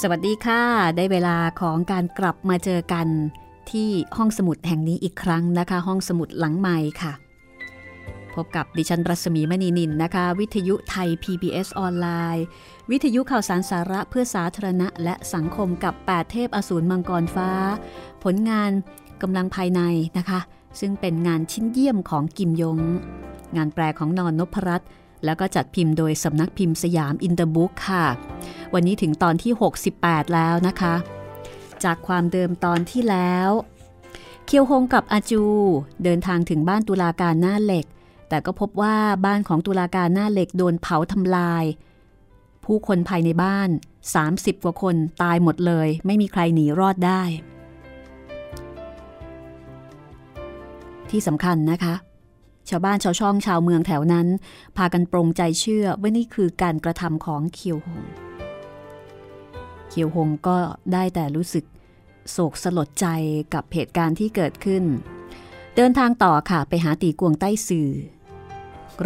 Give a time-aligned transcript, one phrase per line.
[0.00, 0.62] สวัสดีค่ะ
[0.96, 3.06] ได้เวลาของการกลับมาเจอกัน
[3.70, 7.12] ที่ห้องสมุดแห่งนี้อีกครั้งนะคะ ห้องสมุดหลังใหม่ค่ะ
[8.34, 12.44] พบกับดิฉันรัศมีมณีนินนะคะ วิทยุไทย PBS ออนไลน์
[12.90, 17.50] วิทยุข่าวสารสาระเพื่อสาธารณะ และสังคมกับ 8 เทพอสูรมังกรฟ้า
[18.24, 18.70] ผลงาน
[19.22, 19.80] กำลังภายใน
[20.18, 20.40] นะคะ
[20.80, 22.78] ซึ่งเป็นงานชิ้นเยี่ยมของกิมยง
[23.56, 24.88] งานแปลของนอนนพรัตน์
[25.24, 28.06] แล้วก็จัดพิมพ์โดยสำนักพิมพ์สยามอินเตอร์บุ๊กค่ะ
[28.74, 29.52] วันนี้ถึงตอนที่
[29.92, 30.94] 68 แล้วนะคะ
[31.84, 33.50] จากความเดิมตอนที่แล้ว
[34.46, 35.44] เคียวฮงกับอาจู
[36.04, 37.86] เดินทางถึงบ้านตุลาการหน้าเหล็ก
[38.28, 41.64] แต่ก็พบว่าบ้านของตุลาการหน้าเหล็กโดนเผาทำลาย
[42.64, 43.68] ผู้คนภายในบ้าน
[44.16, 47.22] 30 กว่าคนตายหมดเลย ไม่มีใครหนีรอดได้
[51.10, 51.94] ที่สำคัญนะคะ
[52.68, 54.28] ชาวบ้านชาวช่องชาวเมืองแถวนั้น
[54.76, 58.04] พากันปรงใจเชื่อว่านี่คือการกระทำของเคียวหง
[59.88, 60.56] เคียวหงก็
[60.92, 61.64] ได้แต่รู้สึก
[62.30, 63.06] โศกสลดใจ
[63.54, 64.84] กับเหตุการณ์ที่เกิดขึ้น
[65.76, 67.90] เดินทางต่อค่ะไปหาตีกวงใต้สื่อ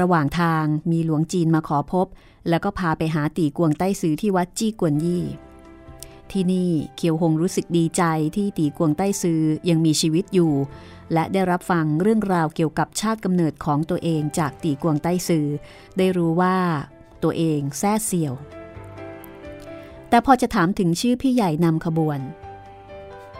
[0.00, 2.06] ระหว่างทางมีหลวงจีนมาขอพบ
[2.48, 5.24] แล้วก็พาไปหาตีกวงใต้สื่อที่วัดจี้กวนยี่
[6.32, 8.02] ที่นี่เคียวหงรู้สึกดีใจ
[8.36, 10.52] ที่ตีกวงใต้ซือยังมีชีวิตอยู่
[11.12, 15.46] และได้รับฟังเรื่องราวเกี่ยวกับชาติกำเนิดของตัวเองจากตีกวงใต้ซือ
[15.98, 16.56] ได้รู้ว่า
[17.22, 18.34] ตัวเองแท้เสี่ยว
[20.08, 22.20] แต่พอจะถามถึงชื่อพี่ใหญ่นำขบวน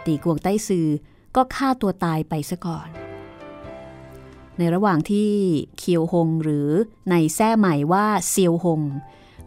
[0.05, 0.87] ตีกวงใต้ซือ
[1.35, 2.89] ก็ฆ่าตัวตายไปซะก่อน
[4.57, 5.31] ในระหว่างที่
[5.77, 6.69] เคียวหงหรือ
[7.09, 8.81] ในแท้ใหม่ว่าเซียวหง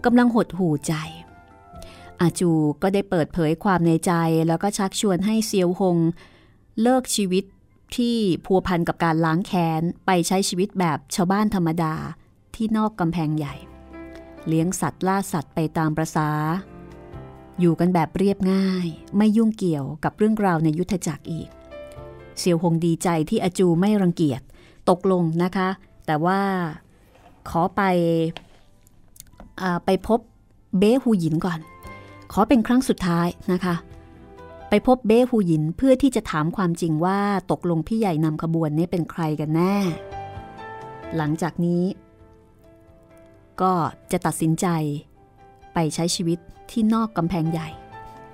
[0.04, 0.94] กำลังหดหูใจ
[2.22, 2.50] อาจู
[2.82, 4.12] ก็ได้เปิดเผยความในใจ
[4.48, 5.98] แล้วก็ชักชวนให้เซียวหง
[6.82, 7.44] เลิกชีวิต
[7.96, 11.94] ที่พัวพันกับการล้างแค้น ไปใช้ชีวิตแบบชาวบ้านธรรมดา
[12.54, 13.54] ที่นอกกำแพงใหญ่
[14.48, 16.28] เลี้ยงสัตว์ล่าสัตว์ไปตามประษา
[17.60, 18.86] อยู่กันแบบเรียบง่าย
[19.16, 21.48] ไม่ยุ่งเกี่ยวกับเรื่องราวในยุทธจักรอีก
[22.38, 24.40] เซียวหงดีใจที่อาจูไม่รังเกียจ
[24.90, 25.68] ตกลงนะคะ
[26.06, 26.40] แต่ว่า
[27.48, 27.82] ขอไป
[29.84, 30.20] ไปพบ
[30.78, 31.60] เบ้ฮูหยินก่อน
[32.32, 33.74] ขอเป็นครั้งสุดท้ายนะคะ
[34.68, 37.20] ไปพบเบ้ฮูหยินเพื่อที่จะถามความจริงว่า
[37.50, 39.76] ตกลงพี่ใหญ่นำขบวนนี้เป็นใครกันแน่
[41.16, 41.84] หลังจากนี้
[43.60, 43.72] ก็
[44.12, 44.66] จะตัดสินใจ
[45.74, 46.38] ไปใช้ชีวิต
[46.70, 47.68] ที่นอกกำแพงใหญ่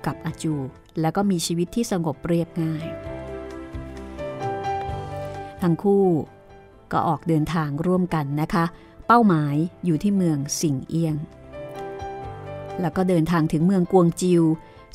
[0.05, 0.55] กับอาจู
[1.01, 2.85] แล้วก็มีชีวิตที่สงบเรียบง่าย
[5.61, 6.05] ทั้งคู่
[6.91, 8.65] ก็ออกเดินทางร่วมกันนะคะ
[9.07, 9.55] เป้าหมาย
[9.85, 11.15] อยู่ที่เมืองสิงเอียง
[12.81, 14.43] แล้วก็เดินทางถึงเมืองกวงจิว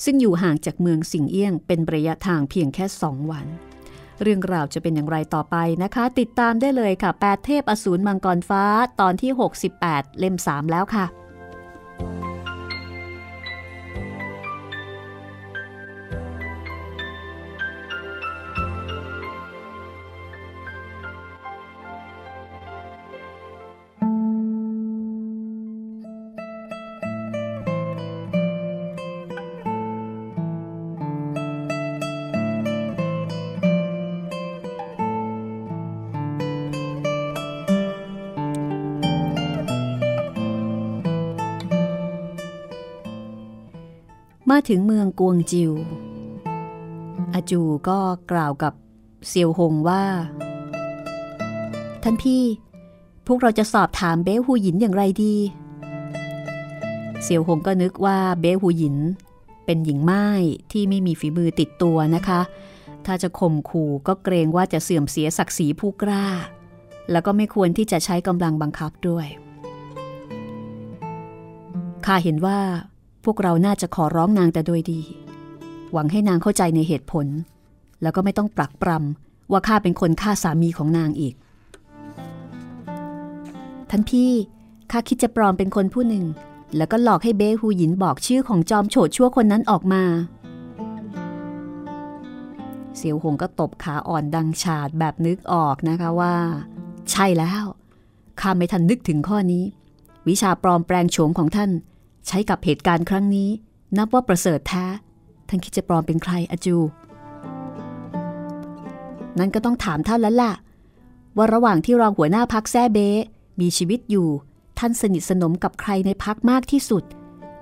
[0.04, 3.46] ซึ่งอยู่ห่างจากเมืองสิงเอี้ยง เป็นระยะทางเพียงแค่สองวัน
[4.22, 8.64] เรื่องราวจะเป็นอย่างไรต่อไปนะคะ ติดตามได้เลยค่ะแปดเทพอสูรมังกรฟ้า
[9.00, 9.30] ตอนที่
[9.76, 11.06] 68 เล่ม 3 แล้วค่ะ
[44.54, 45.72] มาถึงเมืองกวงจิว
[47.34, 47.98] อาจูก็
[48.30, 48.72] กล่าวกับ
[49.28, 50.04] เซียวหงว่า
[52.02, 52.42] ท่านพี่
[53.26, 55.34] พวกเราจะสอบถามเบ้หูหยินอย่างไรดี
[57.22, 58.96] เซียวหงก็นึกว่าเบ้หูหยิน
[59.64, 60.26] เป็นหญิงไม้
[60.72, 62.40] ที่ไม่มีฝีมือติดตัวนะคะ
[63.06, 66.26] ถ้าจะข่มขู่ก็เกรงว่าจะเสื่อมเสียศักดิ์ศรีผู้กล้า
[67.10, 69.26] แล้วก็ไม่ควรที่จะใช้กำลังบังคับด้วย
[72.06, 72.58] ข้าเห็นว่า
[73.24, 75.00] พวกเราน่าจะขอร้องนางแต่โดยดี
[75.92, 77.26] หวังให้นางเข้าใจในเหตุผล
[78.02, 81.34] แล้วก็ไม่ต้องปรักปรำว่าข้าเป็นคนฆ่าสามีของนางอีก
[83.90, 84.30] ท่านพี่
[84.90, 86.24] ข้าคิดจะปลอมเป็นคนผู้หนึ่ง
[86.76, 90.02] แล้วก็หลอกให้เบ้ฮูหยินบอกชื่อของจอมโฉดชั่วคนนั้นออกมา
[92.96, 96.34] เสียวหงก็ตบขาอ่อนดังฉาดแบบนึกออกนะคะว่า
[97.10, 97.64] ใช่แล้ว
[98.40, 99.64] ข้าไม่ทันนึกถึงข้อนี้
[100.28, 101.70] วิชาปลอมแปลงโฉมของท่าน
[102.26, 103.50] ใช้กับเหตุการณ์ครั้งนี้
[103.96, 104.86] นับว่าประเสริฐแท้
[105.48, 106.76] ท่านคิดจะปลอมเป็นใครอาจู
[109.38, 110.52] นั้นก็ต้องถามท่านแล้วล่ะ
[111.36, 112.98] ว่าระหว่างที่รองหัวหน้าพักแซ่เบ
[113.60, 114.28] มีชีวิตอยู่
[114.78, 117.04] ท่านสนิทสนมกับใครในพักมากที่สุด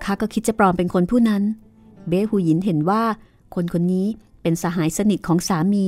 [0.05, 1.43] ข้าก็คิดจะปลอมเป็นคนผู้นั้น
[2.09, 3.03] เบ้หูหยินเห็นว่า
[3.55, 4.07] คนคนนี้
[4.43, 5.85] เป็นสหายสนิทของสามี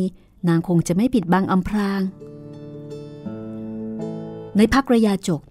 [0.48, 2.00] นางคงจะไม่ปิดบังอำพราง
[4.56, 5.42] ในพักระยาจก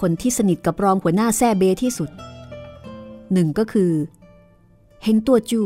[0.00, 2.10] คนที่สนิทกับรองหัวหน้าแซ่เบที่สุด
[3.32, 3.92] หนึ่งก็คือ
[5.02, 5.62] เฮงตัวจู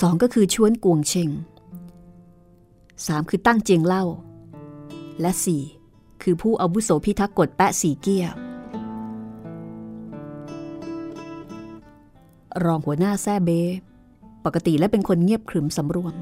[0.00, 1.30] สองก็คือชวนกวงเชง
[3.06, 4.04] สามคือตั้งเจียงเล่า
[5.20, 5.62] และสี่
[6.22, 8.26] คือผู้อาวุโสพิทักษ์กฎแปะสีเกี้ย
[12.64, 13.50] รองหัวหน้าแซ่เบ
[14.44, 16.14] ปกติและเป็นคนเงียบขรึมสำรวม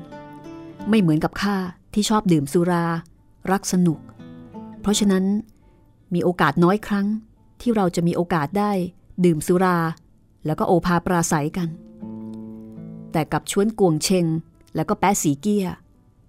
[0.89, 1.57] ไม่เหมือนกับข้า
[1.95, 2.85] ที่ชอบดื่มสุรา
[3.51, 3.99] รักสนุก
[4.81, 5.25] เพราะฉะนั้น
[6.15, 7.07] มีโอกาสน้อยครั้ง
[7.61, 8.73] ที่เราจะมีโอกาสได้
[9.25, 9.79] ดื่มสุรา
[10.47, 11.69] แล้วก็โอภาปราศัยกัน
[13.13, 14.27] แต่กับชวนกวงเชง
[14.75, 15.67] แล้วก็แป๊สีเกีย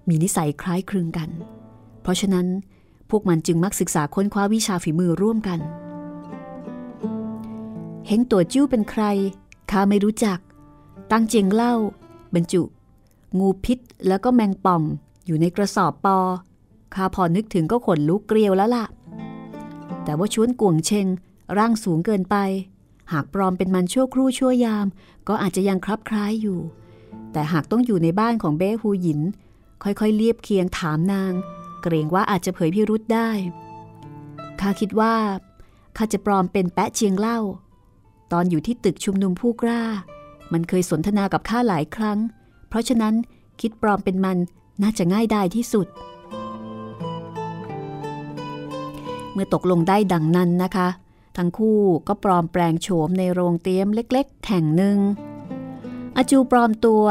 [0.07, 1.29] มีนิสัยคล้ายคลึงกัน
[2.01, 2.47] เพราะฉะนั้น
[3.09, 5.59] พวกมันจึงมักศึกษาค้นคว้าวิชาฝีมือร่วมกัน
[8.07, 9.03] เฮงตัวจิ้วเป็นใคร
[9.71, 10.39] ข้าไม่รู้จัก
[11.11, 11.73] ตั้งเจียงเล่า
[12.33, 12.61] บรรจุ
[13.39, 14.81] งูพิษแล้วก็แมงป่อง
[15.25, 16.17] อยู่ในกระสอบปอ
[16.93, 18.85] ข้าพอนึกถึงก็ขนลุกเกลียวแล้วล่ะ
[20.03, 21.07] แต่ว่าชวนกวงเชง
[21.57, 22.35] ร่างสูงเกินไป
[23.11, 24.87] หากปลอมเป็นมันชั่วครู่ชั่วยาม
[25.27, 26.59] ก็อาจจะยังคลับคล้ายอยู่
[27.31, 29.21] แต่หากต้องอยู่ในบ้านของเบ้ฮูหยิน
[29.83, 31.33] ค่อยๆเลียบเคียงถามนาง
[31.81, 33.29] เกรงว่าอาจจะเผยพิรุษได้
[34.59, 35.15] ข้าคิดว่า
[35.97, 37.39] ข้าจะปลอมเป็นแปะเจียงเล่า
[38.31, 39.83] ตอนอยู่ที่ตึกชุมนุมผู้กล้า
[40.53, 42.19] มันเคยสนทนากับข้าหลายครั้ง
[42.67, 43.15] เพราะฉะนั้น
[43.61, 44.37] คิดปลอมเป็นมัน
[44.81, 45.87] น่าจะง่ายได้ที่สุด
[49.37, 50.87] มื่อตกลงได้ดังนั้นนะคะ
[51.37, 54.97] ทั้งคู่ก็ปลอมแปลงโฉมในโรงเตี้ยมเล็กๆ แห่งหนึ่ง
[56.17, 57.03] อาจูปลอมตัว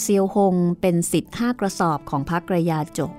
[0.00, 3.12] เซียวหงเป็นสิทธิ์ห้ากระสอบของพักกระยาจก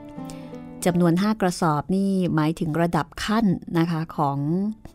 [0.86, 3.46] จำนวน 5 กระสอบนี่หมายถึงระดับขั้น
[3.77, 4.38] นะคะของ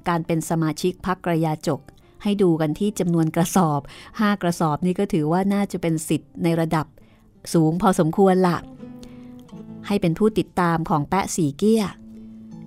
[0.09, 1.81] การเป็นสมาชิกพักกระยาจก
[2.23, 3.81] ให้ดูกันที่จำนวนกระสอบ
[4.11, 6.87] 5 กระสอบนี่ก็ถือว่าน่าจะเป็นสิทธิ์ในระดับ
[7.53, 8.57] สูงพอสมควรละ
[9.87, 11.85] ให้เป็นผู้ติดตามของแปะสีเกี้ย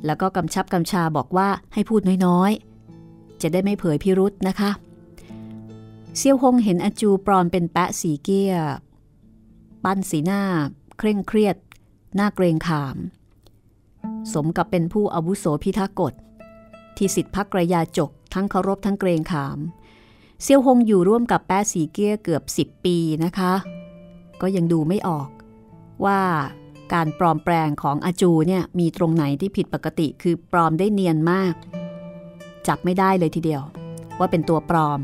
[0.05, 4.71] แล้วก็กำชับกำชาบอกว่าให้พูดน้อยๆ จะได้ไม่เผยพิรุษนะคะ
[6.17, 8.53] เซียวฮงเห็นอาจูปลอมเป็นแปะสีเกี้ย
[9.83, 10.41] ปั้นสีหน้า
[10.97, 11.55] เคร่งเครียด
[12.15, 12.97] หน้าเกรงขาม
[14.33, 16.13] สมกับเป็นผู้อาวุโสพิทักษ์กฎ
[16.97, 19.59] ที่สิทธิพักกระยาจกทั้งเคารพทั้งเกรงขาม
[20.41, 23.53] เซียวฮงอยู่ร่วมกับแป๊สีเกี้ยเกือบ 10 ปีนะคะ
[24.41, 25.29] ก็ยังดูไม่ออก
[26.05, 26.19] ว่า
[26.94, 31.54] การปลอมแปลงของอาจูเนี่ยมีตรงไหนที่ผิดปกติคือปลอมได้เนียนมาก
[32.68, 33.63] จับไม่ได้เลยทีเดียว
[34.20, 35.00] ว่าเป็นตัวปลอม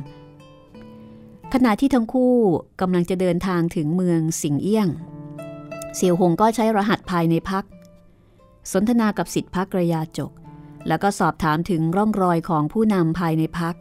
[1.53, 2.35] ขณะที่ทั้งคู่
[2.81, 4.87] กำลังจะเดินทางถึงเมืองสิงเอี้ยง
[5.95, 7.65] เสี่ยวหงก็ใช้รหัสภายในพัก
[8.71, 10.31] สนทนากับสิทธิพักระยาจก
[10.87, 13.75] แล้วก็สอบถามถึงร่องรอยของผู้นำภายในพัก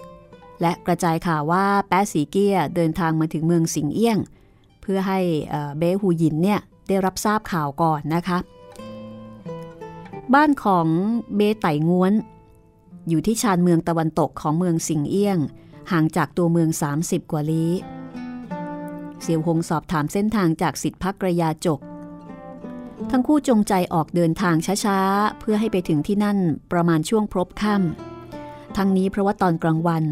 [0.61, 4.19] และกระจายข่าวว่าแป๊สีเกียเดินทางมาถึงเมืองสิงเอี้ยง
[4.83, 5.21] เพื่อให้
[5.78, 8.38] เบ้หูหยินเนี่ย ได้รับทราบข่าวก่อนนะคะ
[10.35, 10.87] บ้านของ
[11.37, 12.12] เบไต่งวน
[13.09, 15.38] อยู่ที่ชานเมืองตะวันตกของเมืองสิงเอี้ยง
[15.92, 16.70] ห่างจากตัวเมือง
[17.00, 17.73] 30 กว่าลี้
[19.23, 21.80] เสี่ยวหงสอบถามเส้นทางจากสิทธิพักกระยาจก
[23.11, 24.54] ทั้งคู่จงใจออกเดินทาง
[24.85, 26.38] ช้าๆ เพื่อให้ไปถึงที่นั่น
[26.73, 30.04] ประมาณช่วงพรบค่ำทั้งนี้เพราะว่าตอนกลางวัน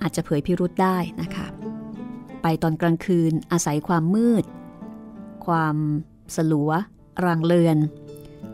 [0.00, 1.46] อาจจะเผยพิรุษได้นะคะ
[2.42, 4.44] ไปตอนกลางคืนอาศัยความมืด
[5.46, 5.76] ความ
[6.36, 6.70] สลัว
[7.24, 7.78] รางเลือน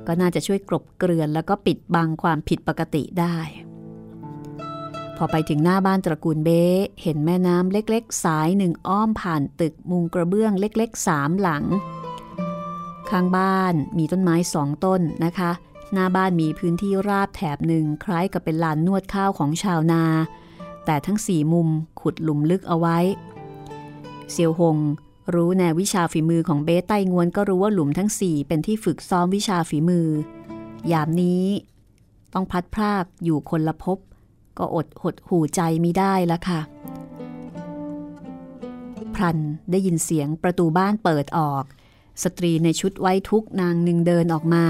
[0.06, 3.37] ก็น่าจะช่วยกลบเกลื่อนแล้วก็ปิดบังความผิดปกติได้
[5.16, 6.62] พอไปถึงหน้าบ้านตระกูลเบ้
[7.02, 11.64] เห็นแม่น้ำเล็กๆ สายหนึ่งอ้อมผ่านตึกมุงกระเบื้องเล็กๆสามหลัง
[13.11, 15.50] ข้างบ้านมีต้นไม้สองต้นนะคะ
[15.92, 20.04] หน้าบ้านมีพื้นที่ราบแถบหนึ่งคล้ายกับเป็นลานนวดข้าวของชาวนา
[20.85, 21.68] แต่ทั้งสี่มุม
[22.00, 22.99] ขุดหลุมลึกเอาไว้
[24.30, 24.76] เซียวหง
[25.34, 30.08] รู้แนววิชาฝีมือของเบสไต้งวนก็รู้ว่าหลุมทั้งสี่เป็นที่ฝึกซ้อมวิชาฝีมือ
[30.92, 31.44] ยามนี้
[32.34, 33.99] ต้องพัดพรากอยู่คนละพบ
[34.58, 36.60] ก็อดหดหูใจมิได้ละค่ะ
[39.14, 39.38] พรัน
[39.70, 41.64] ได้ยินเสียงประตูบ้านเปิดออก
[42.22, 44.64] สตรีในชุดไว้ทุกนางหนึ่งเดินออกมา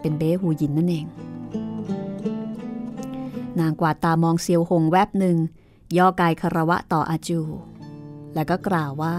[0.00, 1.06] เป็นเบ้หูยินนั่นเอง
[3.60, 5.36] นางกวาดตามองเซียวหงแวบหนึ่ง
[5.96, 7.40] ย่อกายคารวะต่ออาจู
[8.34, 9.16] แล้วก็กล่าวว่า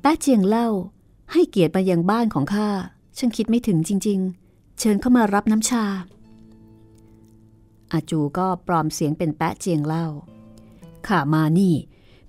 [0.00, 0.68] แป๊เจียงเล่า
[1.32, 2.68] ให้เกียรติมายังบ้านของข้า
[3.18, 5.84] ฉันคิดไม่ถึงจริง ๆ เชิญเข้ามารับน้ำชา
[7.92, 10.06] อาจูก็ปลอมเสียงเป็นแป๊ะเจียงเล่า
[11.06, 11.74] ข้ามานี่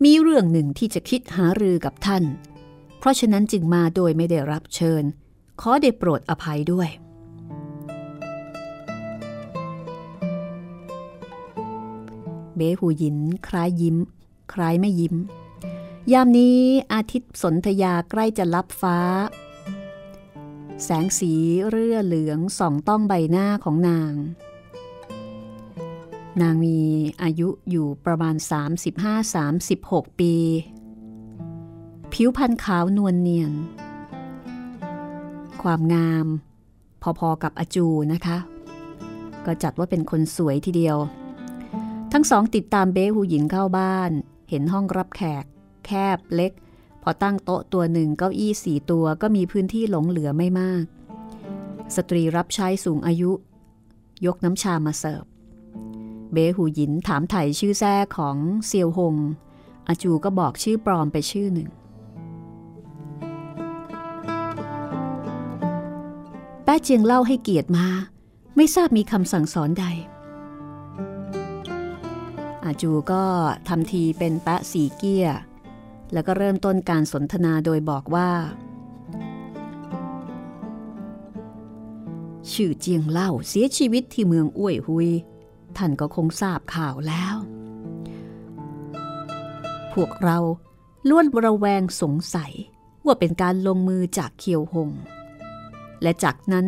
[0.03, 2.23] มีเรื่องหนึ่งที่จะคิดหารือกับท่าน
[2.99, 5.03] เพราะฉะนั้นจึงมาโดยไม่ได้รับเชิญ
[5.61, 6.89] ขอได้โปรดอภัยด้วย
[12.55, 13.97] เบหูยินคล้ายยิ้ม
[14.53, 15.15] คล้ายไม่ยิ้ม
[16.11, 16.59] ยามนี้
[16.93, 18.99] อาทิตย์สนธยาใกล้จะลับฟ้า
[20.83, 21.31] แสงสี
[21.69, 24.13] เรื่อเหลืองส่องต้องใบหน้าของนาง
[26.41, 26.79] นางมี
[27.21, 28.35] อายุอยู่ประมาณ
[29.47, 30.33] 35-36 ปี
[32.13, 33.51] ผิวพรรณขาวนวลเนียน
[35.61, 36.27] ความงาม
[37.19, 38.37] พอๆกับอาจูนะคะ
[39.45, 40.97] ก็จัดว่าเป็นคนสวยทีเดียว
[42.13, 44.11] ทั้งสองติดตามเบ้หูหญิงเข้าบ้าน
[44.49, 45.45] เห็นห้องรับแขก
[45.85, 46.51] แคบเล็ก
[47.03, 50.83] พอตั้งโต๊ะตัวหนึ่งเก้าอี้สี่ตัวก็มีพื้นที่หลงเหลือไม่มาก
[51.95, 53.31] สตรีรับใช้สูงอายุ
[54.25, 55.23] ยกน้ำชามาเสิร์ฟ
[56.33, 59.15] เบหูหยินถามไถ่ชื่อแท้ของเซียวหง
[59.87, 61.69] อาจูก็บอกชื่อปลอมไปชื่อหนึ่ง
[66.63, 67.87] แป้เจียงเล่าให้เกียรติมา
[68.55, 69.85] ไม่ทราบมีคำสั่งสอนใด
[72.65, 73.23] อาจูก็
[73.67, 75.27] ทำทีเป็นแปะสีเกีย
[76.13, 78.29] แล้วก็เริ่มต้นการสนทนาโดยบอกว่า
[82.51, 85.09] ชื่อเจียงเล่าเสียชีวิตที่เมืองอ้วยหุย
[85.77, 87.35] ท่านก็คงทราบข่าวแล้ว
[89.93, 90.37] พวกเรา
[91.09, 92.53] ล้วนระแวงสงสัย
[93.05, 94.89] ว่าเป็นการลงมือจากเคียวหง
[96.01, 96.67] และจากนั้น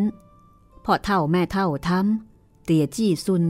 [0.86, 3.44] พอเท่าแม่เท่าทำเตียจี้ซุน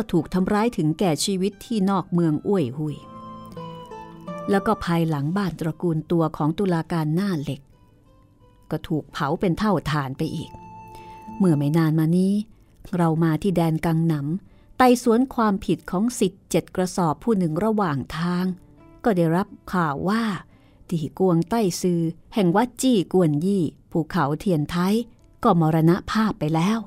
[0.00, 2.96] ก็ถูกทำร้ายถึงแก่ชีวิตที่นอกเมืองอ้วยหุย
[4.50, 7.60] แล้วก็ภายหลังบ้านตระกูลตัวของตุลาการหน้าเหล็ก
[8.70, 10.50] ก็ถูกเผาเป็นเท่าฐานไปอีก
[11.38, 12.34] เมื่อไม่นานมานี้
[12.96, 18.44] เรามาที่แดนกังหนำไต่สวนความผิดของสิทธิ์เจ็ดกระสอบผู้หนึ่งระหว่างทาง
[19.04, 20.22] ก็ได้รับข่าวว่า
[20.90, 22.00] ตีกวงใต้ซือ
[22.34, 24.94] แห่งวัดจี้กวนยี่ภูเขาเทียนไทย
[25.44, 26.78] ก็มรณภาพไปแล้ว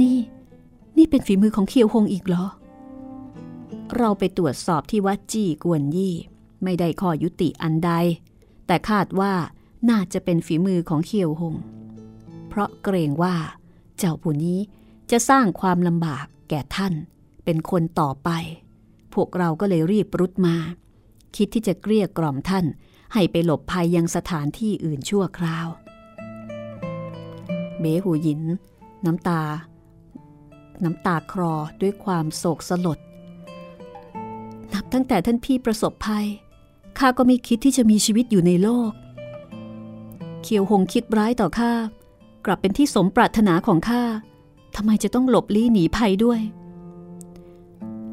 [0.00, 0.29] นี่นี่
[1.10, 2.46] เป็นฝีมือของเคียวหงอีกเหรอ
[3.96, 6.14] เราไปตรวจสอบที่วัดจี้กวนยี่
[6.62, 7.90] ไม่ได้ข้อยุติอันใด
[8.66, 9.32] แต่คาดว่า
[9.90, 11.54] น่าจะเป็นฝีมือของเคียวหง
[12.48, 13.34] เพราะเกรงว่า
[13.98, 14.58] เจ้าผู้นี้
[15.10, 16.94] จะสร้างความลำบากแก่ท่าน
[17.44, 18.30] เป็นคนต่อไป
[19.14, 20.56] พวกเราก็เลยรีบรุดมา
[21.36, 22.66] คิดที่จะเกลี้ยกล่อมท่าน
[23.14, 25.68] ให้ไปหลบภัยยังสถานที่อื่นชั่วคราว
[27.80, 28.42] เบหูหยิน
[29.06, 29.42] น้ำตา
[30.84, 32.98] น้ำตาคลอด้วยความโศกสลด
[34.72, 36.26] นับตั้งแต่ท่านพี่ประสบภัย
[36.98, 38.92] ข้าก็ไม่คิดที่จะมีชีวิตอยู่ในโลก
[40.42, 41.72] เคียวหงคิดร้ายต่อข้า
[42.44, 44.02] กลับเป็นที่สมปรารถนาของข้า
[44.76, 46.40] ทำไมจะต้องหลบลี้หนีภัยด้วย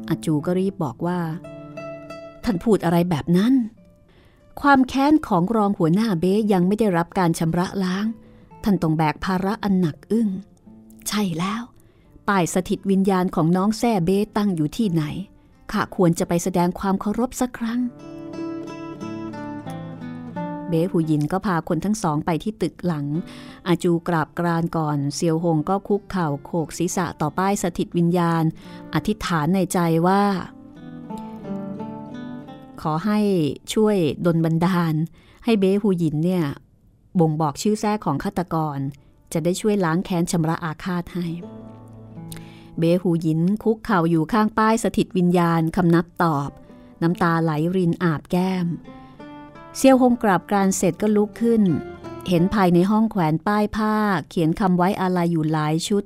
[0.08, 1.20] อาจูก็รีบบอกว่า
[2.44, 3.54] ท่านพูดอะไรแบบนั้น
[4.60, 8.06] ความแค้นของรองหัวหน้าเบ๊ยังไม่ได้รับการชำระล้าง
[8.64, 10.28] ท่านต้องแบกภาระอันหนักอึ้ง
[11.08, 11.62] ใช่แล้ว
[12.28, 15.02] ป้ายสถิตวิญญาณของน้องแซ่เบ๊ตั้งอยู่ที่ไหน
[15.72, 17.80] ข้าควรจะไปแสดงความเคารพสักครั้ง
[20.68, 23.06] เบ๊หูยินก็พาคนทั้งสองไปที่ตึกหลัง
[23.68, 28.44] อาจูกราบกรานก่อนเซียวหงก็คุกเข่าโขกศีรษะต่อป้ายสถิตวิญญาณ
[28.94, 30.22] อธิษฐานในใจว่า
[32.80, 33.20] ขอให้
[33.74, 34.94] ช่วยดลบันดาล
[35.44, 36.44] ให้เบ้หูยินเนี่ย
[37.20, 38.78] บ่งบอกชื่อแท้ของฆาตกร
[39.32, 41.26] จะได้ช่วยล้างแค้นชำระอาฆาตให้
[42.78, 46.50] เบหูยินคุกเข่าอยู่ข้างป้ายสถิตวิญญาณคำนับตอบ
[47.02, 48.66] น้ำตาไหลรินอาบแก้ม
[49.76, 51.62] เซียวหงกราบกรานเสร็จก็ลุกขึ้น
[52.28, 53.94] เห็นภายในห้องแขวนป้ายผ้า
[54.28, 56.04] เขียนคำไว้อาลัยอยู่หลายชุด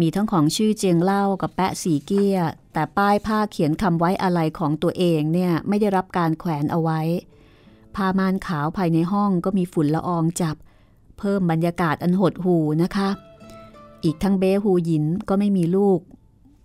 [0.00, 2.38] มีทั้งของชื่อเจียงเล่ากับแปะสีเกี้ย
[2.72, 7.00] แต่ป้ายผ้าเขียนคำไว้อาลัยของตัวเองเนี่ยไม่ได้รับการแขวนเอาไว้
[7.96, 10.56] ผ้าม่านขาวภายในห้องก็มีฝุ่นละอองจับ
[11.18, 13.10] เพิ่มบรรยากาศอันหดหูนะคะ
[14.04, 16.00] อีกทั้งเบ้หูหยินก็ไม่มีลูก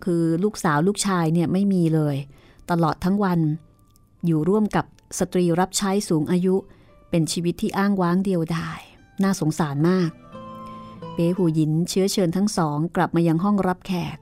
[0.04, 2.16] คือลูกสาวลูกชายเนี่ยไม่มีเลย
[2.70, 3.40] ตลอดทั้งวัน
[4.26, 4.86] อยู่ร่วมกับ
[5.18, 6.54] สตรีรับใช้สูงอายุ
[7.10, 8.80] เป็นชีวิตที่อ้างว้างเดียวดาย
[9.22, 10.10] น่าสงสารมาก
[11.14, 14.18] เปหูหยินเชื้อเชิญทั้งสอง กลับมายังห้องรับแขก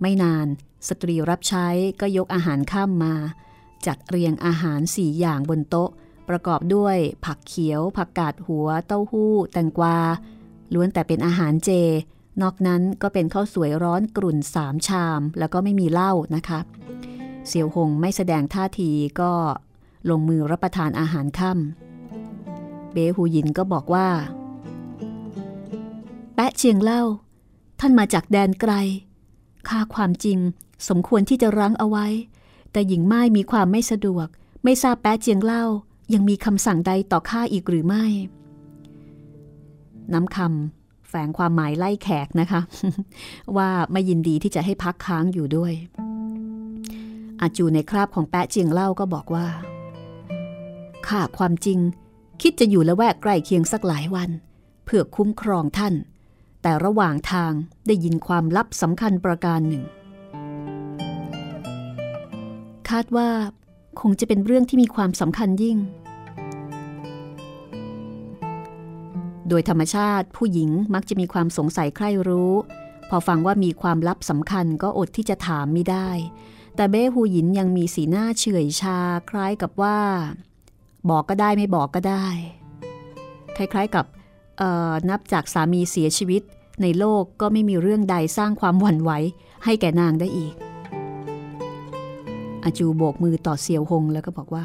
[0.00, 0.46] ไม่นาน
[0.88, 1.66] สตรีรับใช้
[2.00, 3.14] ก็ยกอาหารข้ามมา
[3.86, 5.90] จัดเรียงอาหารสี่อย่างบนโต๊ะ
[6.28, 9.98] ประกอบด้วยผักเขียว ผักกาดหัว เต้าหู้ แตงกวา
[10.74, 11.70] ล้วนแต่เป็นอาหารเจ
[12.40, 16.60] นอกนั้นก็เป็นข้าวสวยร้อนกรุ่นสามชาม แล้วก็ไม่มีเหล้านะคะ
[17.46, 18.90] เสี่ยวหงไม่แสดงท่าที
[19.20, 19.32] ก็
[20.10, 24.08] ลงมือรับประทานอาหารค่ำเบหูยินก็บอกว่า
[26.34, 27.02] แปะเชียงเล่า
[27.80, 28.72] ท่านมาจากแดนไกล
[29.68, 30.38] ค่าความจริง
[30.88, 32.06] สมควรที่จะรั้งเอาไว้
[32.72, 34.26] แต่หญิงไม้มีความไม่สะดวก
[34.64, 35.64] ไม่ทราบแปะเจียงเล่า
[36.14, 38.04] ยังมีคำสั่งใดต่อข้าอีกหรือไม่
[40.12, 40.81] น้ำคำ
[41.12, 42.60] ฝงความหมายไล่แขกนะคะ
[43.56, 45.72] ว่าไม่ยินดีที่จะให้พักค้างอยู่ด้วย
[47.40, 49.46] อาจูในคราบของแปะเจียงเล่าก็บอกว่า
[51.06, 51.78] ข้าความจริง
[52.42, 54.30] คิดจะอยู่ละแวกใกล้เคียงสักหลายวัน
[54.84, 55.94] เพื่อคุ้มครองท่าน
[56.62, 57.52] แต่ระหว่างทาง
[57.86, 59.84] ได้ยินความลับสำคัญประการหนึ่ง
[62.88, 63.28] คาดว่า
[64.00, 65.78] คงจะเป็นเรื่องที่มีความสำคัญยิ่ง
[69.54, 72.52] โดยธรรมชาติผู้หญิงมักจะมีความสงสัยใคร่รู้
[73.10, 76.08] พอฟังว่ามีความลับสำคัญก็อดที่จะถามไม่ได้
[76.76, 78.98] แต่เบ้หูหยินยังมีสีหน้าเฉื่อยชา
[79.30, 79.98] คล้ายกับว่า
[81.10, 82.26] บอกก็ได้ไม่บอกก็ได้
[83.56, 84.04] คล้ายๆกับ
[85.10, 86.42] นับจากสามีเสียชีวิต
[86.82, 89.12] ในโลกก็ไม่มีเรื่องใดสร้างความหวั่นไหว
[89.64, 90.54] ให้แก่นางได้อีก
[92.64, 94.64] อาจูโบกมือต่อเซียวหงแล้วก็บอกว่า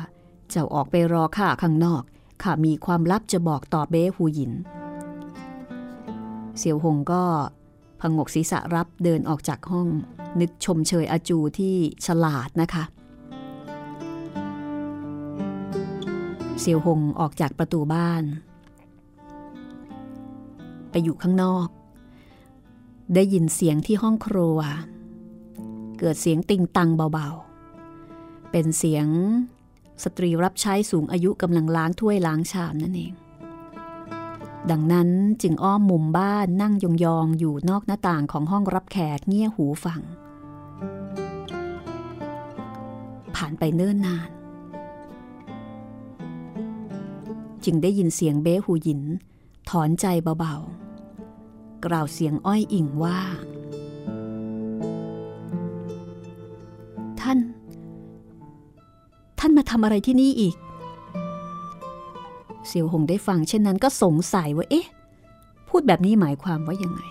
[0.50, 2.04] เจ้าออกไปรอข้าข้างนอก
[2.44, 4.54] ข้ามีความลับจะบอกต่อเบ้หูหยิน
[6.60, 7.24] เซียวหงก็
[8.02, 9.88] พงกศีรษะรับเดินออกจากห้อง
[10.40, 12.84] นึกชมเชยอาจูที่ฉลาดนะคะ
[16.60, 18.24] เซียวหงออกจากประตูบ้าน
[20.90, 21.68] ไปอยู่ข้างนอก
[23.16, 24.58] ได้ยินเสียงที่ห้องครัว
[26.00, 29.08] เกิดเสียงติงตังเบาๆ เป็นเสียง
[30.04, 33.14] สตรีรับใช้สูงอายุกำลังล้างถ้วยล้างชามนั่นเอง
[34.72, 35.10] ดังนั้น
[35.42, 40.02] จึงอ้อมมุมบ้านนั่งยองๆอยู่นอกหน้าต่างของห้องรับแขกเงี่ยหูฟัง
[43.36, 44.30] ผ่านไปเนิ่นนาน
[47.66, 49.02] จึงได้ยินเสียงเบ้หูหยิน
[49.70, 50.06] ถอนใจ
[50.40, 53.20] เบาๆ กล่าวเสียงอ้อยอิ่งว่า
[57.22, 57.40] ท่าน
[59.40, 60.56] ท่านมาทำอะไรที่นี่อีก
[62.68, 64.88] เซียวหงได้ฟัง เช่นนั้นก็สงสัยว่าเอ๊ะ
[65.70, 67.02] พูดแบบนี้หมายความว่ายังไง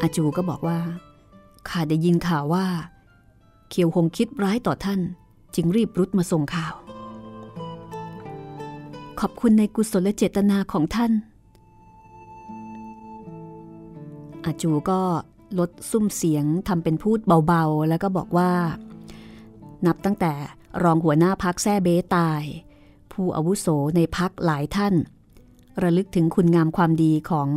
[0.00, 0.78] อาจูก็บอกว่า
[1.68, 2.66] ข้าได้ยินข่าวว่า
[3.68, 5.00] เคียวหงคิดร้ายต่อท่าน
[5.54, 6.74] จึงรีบรุดมาส่งข่าว
[9.20, 11.12] ขอบคุณในกุศลเจตนาของท่าน
[14.44, 15.00] อาจูก็
[15.58, 18.50] ลดซุ้มเสียงทำเป็นพูดเบาๆ แล้วก็บอกว่า
[19.86, 20.32] นับตั้งแต่
[20.82, 22.42] รองหัวหน้าพักแซ่เบ้ตาย
[23.18, 24.94] ผู้อาวุโสในพักหลายท่าน
[25.82, 27.48] ระลึกถึงคุณงามความดีของ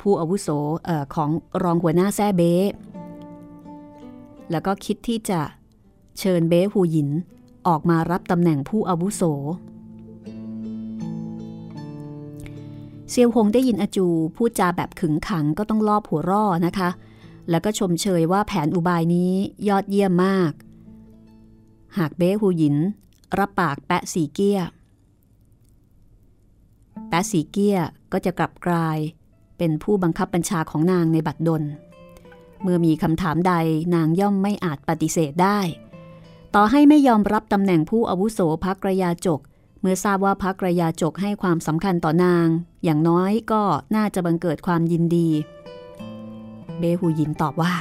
[0.00, 0.48] ผู้อาวุโส
[0.88, 1.30] ออของ
[1.62, 2.52] รองหัวหน้าแซ่เบ้
[4.50, 5.40] แล้วก็คิดที่จะ
[6.18, 7.08] เชิญเบ้หูหยิน
[7.66, 9.22] ออกมารับตำแหน่งผู้อาวุโส
[13.10, 16.90] เซียวหงได้ยินอาจูพูดจาแบบขึงขังก็ต้องลอบหัวร่อนะคะ
[17.50, 19.32] แล้วก็ชมเชยว่าแผนอุบายนี้
[19.68, 20.52] ยอดเยี่ยมมาก
[21.98, 22.76] หากเบ้หูหยิน
[23.38, 24.60] รับปากแปะสีเกี้ย
[27.08, 27.78] แปะสีเกี้ย
[28.12, 28.98] ก็จะกลับกลาย
[29.58, 31.62] เป็นผู้บังคับบัญชาของนางในบัดดล
[32.62, 33.54] เมื่อมีคำถามใด
[33.94, 35.58] นางย่อมไม่อาจปฏิเสธได้
[36.54, 39.40] ต่อให้ไม่ยอมรับตำแหน่งผู้อาวุโสพักกระยาจก
[39.80, 42.46] เมื่อทราบว่าพักกระยาจกให้ความสำคัญต่อนาง
[42.84, 43.62] อย่างน้อยก็
[43.96, 45.28] น่าจะบังเกิดความยินดี
[46.78, 47.74] เบหูยินตอบว่า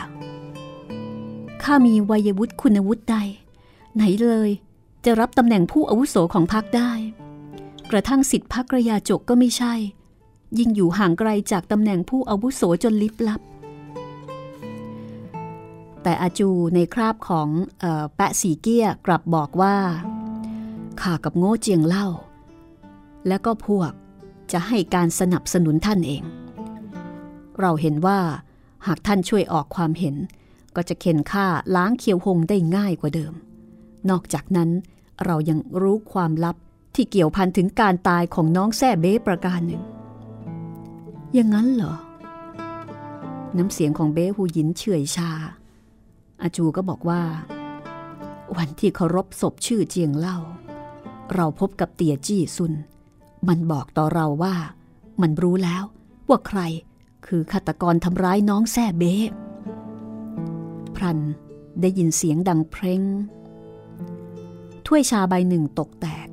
[1.63, 3.15] ข้ามีวัยวุฒิคุณวุฒิใด
[3.95, 4.49] ไหนเลย
[5.05, 6.91] จะรับตำแหน่งผู้อาวุโสของพักได้
[7.91, 9.73] กระทั่งสิทธิพักระยาจกก็ไม่ใช่
[10.57, 13.41] ยิ่งอยู่ห่างไกลจากตำแหน่งผู้อาวุโสจนลิบลับ
[16.03, 17.47] แต่อาจูในคราบของ
[17.83, 19.77] ออแปะสีเกี้ยกลับบอกว่า
[21.01, 22.07] ข้ากับโง่เจียงเล่า
[23.27, 23.91] และก็พวก
[24.51, 26.23] จะให้การสนับสนุนท่านเอง
[27.59, 28.19] เราเห็นว่า
[28.87, 30.15] หากท่านช่วยออกความเห็น
[30.75, 33.33] ก็จะเข็นฆ่าล้างเคียวหงได้ง่ายกว่าเดิม
[34.09, 34.69] นอกจากนั้น
[35.25, 36.55] เรายังรู้ความลับ
[36.95, 39.83] ที่เกี่ยวพันถึงการตายของน้องแซ่เบ้ประการหนึ่ง
[41.33, 41.95] อย่างนั้นเหรอ
[43.57, 45.31] น้ำเสียงของเบ้หูยินเฉื่อยชา
[46.41, 47.21] อาจูก็บอกว่า
[48.57, 50.37] วันที่เคารพศพชื่อเจียงเล่า
[51.35, 52.73] เราพบกับเตียจี้ซุน
[53.47, 54.55] มันบอกต่อเราว่า
[55.21, 55.83] มันรู้แล้ว
[56.29, 56.59] ว่าใคร
[57.27, 59.15] คือฆาตกรทำร้ายน้องแซ่เบ้
[60.95, 61.19] พรัน
[61.81, 63.01] ได้ยินเสียงดังเพลง
[64.85, 66.27] ถ้วยชาใบหนึ่งตกแตก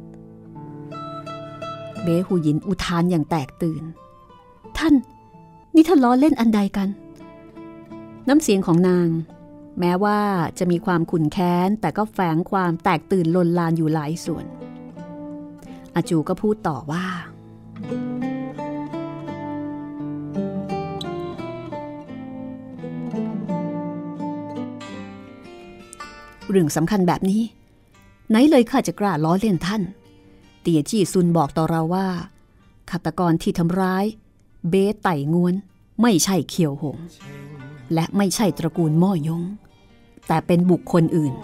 [2.03, 3.83] เบหูยินอุทานอย่างแตกตื่น
[4.79, 4.95] ท่าน
[5.75, 6.89] นี่ท่านล้อเล่นอันใดกัน
[8.29, 9.09] น้ำเสียงของนาง
[9.81, 10.19] แม้ว่า
[10.59, 14.45] จะมีความขุนแค้น แต่ก็แฝงความแตกตื่นลนลานอยู่หลายส่วน
[15.95, 17.07] อาจูก็พูดต่อว่า
[26.51, 27.43] เรื่องสำคัญแบบนี้
[28.31, 29.83] ไหนเลยข้าจะกล้าล้อเล่นท่าน
[30.63, 32.07] เตียจี้ซุนบอกต่อเราว่า
[32.91, 34.05] ฆาตกรที่ทำร้าย
[34.69, 35.55] เบไต่งวน
[36.03, 36.99] ไม่ใช่เคียวหง
[37.95, 39.43] และไม่ใช่ตระกูลม่อยง
[40.27, 41.35] แต่เป็นบุคคลอื่น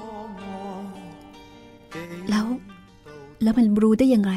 [2.31, 2.47] แล้ว
[3.43, 4.33] แล้วมันรู้ได้ยังไง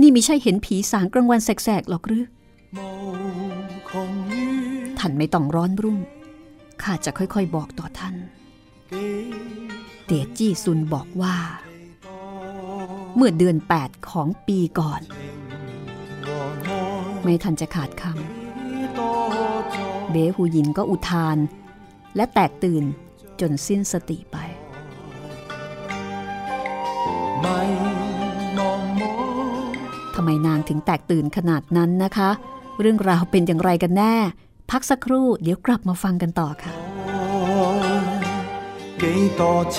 [0.00, 2.24] นี่ม่ใช่เห็นผีสางกลางวันแสกๆหรอกหรือ
[4.98, 5.98] ท่านไม่ต้องร้อนรุ่ม
[6.82, 8.14] ข้าจะค่อยๆบอกต่อท่าน
[10.04, 11.34] เตียจี้ซุนบอกว่า
[13.15, 15.01] เมื่อเดือนแปดของปีก่อน
[17.23, 21.37] ไม่ทันจะขาดคำเบหูยินก็อุทาน
[22.15, 22.83] และแตกตื่น
[23.39, 24.37] จนสิ้นสติไป
[30.15, 32.29] ทำไมนางถึงแตกตื่นขนาดนั้นนะคะ
[32.79, 34.15] เรื่องราวเป็นอย่างไรกันแน่
[34.71, 36.73] พักสักครู่เดี๋ยวกลับมาฟังกันต่อค่ะ
[39.01, 39.03] 几
[39.39, 39.41] 多
[39.73, 39.75] 次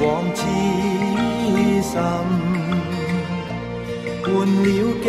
[0.00, 0.04] 往
[0.38, 1.11] 痴
[1.81, 1.93] 心，
[4.23, 4.29] 换
[4.63, 4.67] 了
[5.03, 5.05] 几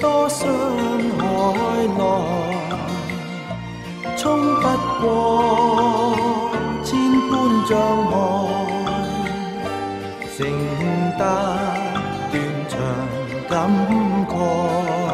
[0.00, 0.46] 多伤
[1.18, 1.22] 害
[1.98, 2.00] 來，
[4.16, 4.24] 衝
[4.60, 4.64] 不
[5.00, 5.04] 过
[6.84, 6.88] 千
[7.28, 7.32] 般
[7.68, 7.70] 障
[8.12, 8.14] 碍，
[10.36, 10.38] 承
[11.18, 11.20] 擔
[12.30, 12.34] 斷
[12.68, 12.74] 腸
[13.48, 13.52] 感
[14.28, 15.05] 慨。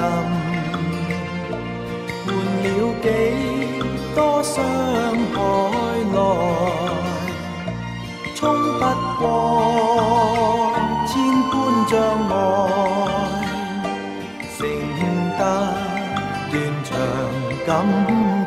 [2.26, 2.28] 换
[2.64, 2.66] 了
[3.04, 3.06] 几
[4.14, 4.54] 多伤
[5.34, 5.36] 害
[6.14, 6.18] 来，
[8.34, 8.38] 冲
[8.80, 8.82] 不
[9.20, 9.22] 过
[11.08, 11.12] 千
[11.50, 11.52] 般
[11.90, 11.92] 障
[12.30, 12.32] 碍，
[14.56, 14.58] 剩
[15.38, 15.42] 得
[16.50, 16.90] 断肠
[17.66, 17.68] 感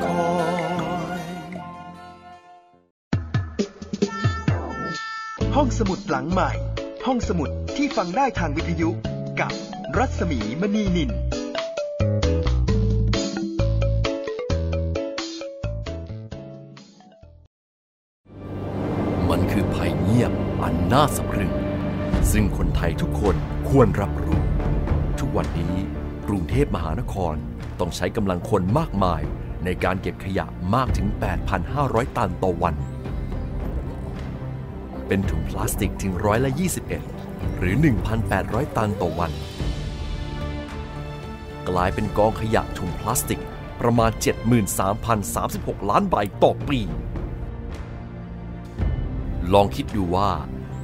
[0.04, 0.06] 慨。
[5.56, 6.52] ห้องสมุดหลังใหม่
[7.06, 8.90] ห้องสมุดที่ฟังได้ทางวิทยุ
[9.40, 9.52] กับ
[9.98, 11.23] รัศมีมณีนิน มัน
[20.95, 21.53] น่าสะพรึง
[22.33, 23.37] ซึ่งคนไทยทุกคน
[23.69, 24.43] ควรรับรู้
[25.21, 25.77] ทุกวันนี้
[26.27, 27.35] กรุงเทพมหานคร
[27.81, 29.23] ต้องใช้กำลังคนมากมาย
[29.65, 31.09] ในการเก็บขยะมากถึง
[31.63, 32.75] 8,500 ตันต่อวัน
[35.07, 36.51] เป็นถุงพลาสติกถึงร้อยละ
[37.05, 37.75] 21 หรือ
[38.27, 39.33] 1,800 ตันต่อวัน
[41.69, 43.41] กลายเป็นกองขยะถุงพลาสติก
[43.81, 44.11] ประมาณ
[45.01, 46.81] 73,036 ล้านใบต่อปี
[49.53, 50.31] ลองคิดดูว่า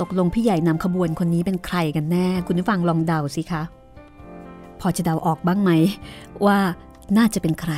[0.00, 3.62] ตกลงพี่ใหญ่นำขบวนคนนี้เป็นใครกันแน่ คุณผู้ฟังลองเดาสิคะ
[4.86, 5.70] อจะเดาออกบ้างไหม
[6.46, 6.58] ว่า
[7.16, 7.72] น่าจะเป็นใคร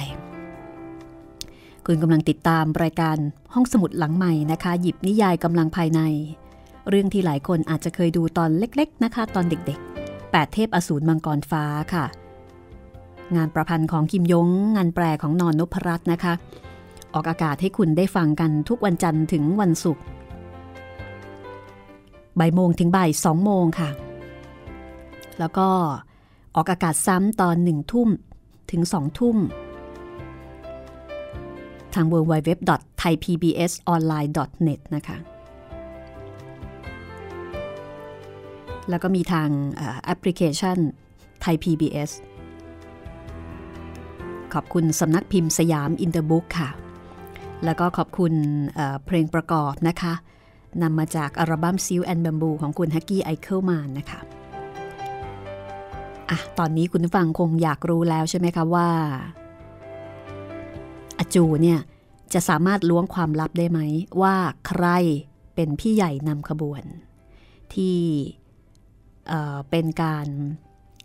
[1.86, 3.16] คุณกำลังติดตามรายการ
[3.54, 6.00] ห้องสมุดหลังใหม่นะคะ หยิบนิยายกำลังภายใน
[6.88, 11.64] เรื่องที่หลายคนอาจจะเคยดูตอนเล็ก ๆ นะคะ ตอนเด็กๆ8เทพอสูรมังกรฟ้า
[11.94, 12.04] ค่ะ
[13.36, 16.34] งานประพันธ์ของคิมยง งานแปลของนอนนพรัตน์นะคะ
[17.14, 20.02] ออกอากาศให้คุณได้ฟังกันทุกวันจันทร์ถึงวันศุกร์
[22.38, 23.90] บ่ายโมงถึงบ่ายสองโมงค่ะ
[25.38, 25.68] แล้วก็
[26.56, 28.08] ออกอากาศซ้ำตอนหนึ่งทุ่ม
[28.70, 29.36] ถึงสองทุ่ม
[31.94, 35.16] ทาง www.thaipbsonline.net นะคะ
[38.90, 39.48] แล้วก็มีทาง
[40.04, 40.78] แอปพลิเคชัน
[41.40, 42.10] ไทย PBS
[44.54, 46.70] ขอบคุณสำนักพิมพ์สยามอินเตอร์บุ๊กค่ะ
[47.64, 48.32] แล้วก็ขอบคุณ
[48.74, 50.14] เเพลงประกอบนะคะ
[50.82, 54.20] นำมาจากอัลบั้มซิลแอนด์บัมบูของคุณฮักกี้ไอเคิลมานนะคะ
[56.30, 58.88] อะตอนนี้คุณผู้ฟังคงอยากรู้แล้วใช่ไหมคะว่า
[61.18, 61.80] อาจูเนี่ย
[62.34, 63.80] จะสามารถล้วงความลับได้ไหม
[64.22, 64.34] ว่า
[64.66, 64.86] ใคร
[65.54, 66.82] เป็นพี่ใหญ่นำขบวน
[67.74, 67.98] ที่
[69.28, 70.28] เเป็นการ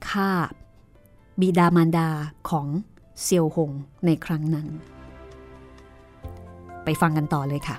[0.10, 0.30] ฆ่า
[1.42, 2.10] บิดามารดา
[2.50, 2.68] ของ
[3.22, 3.72] เซียวหง
[4.06, 4.68] ในครั้งนั้น
[6.84, 7.78] ไปฟังกันต่อเลยค่ะ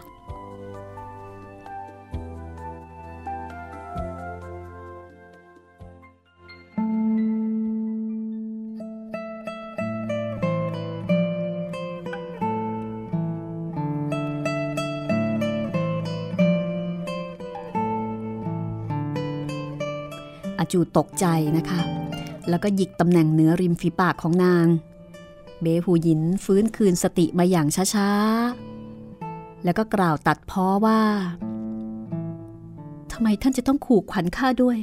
[20.72, 21.80] จูตกใจนะคะ
[22.48, 24.66] แล้วก็หยิกตำแหน่งเหนือริมฝีปากของนาง
[25.62, 31.00] เบหูหยินฟื้นคืนสติมาอย่างช้าๆ แล้วก็กล่าวตัดพ้อว่า
[33.12, 34.78] ทำไมท่านจะต้องขู่ขวัญข้าด้วย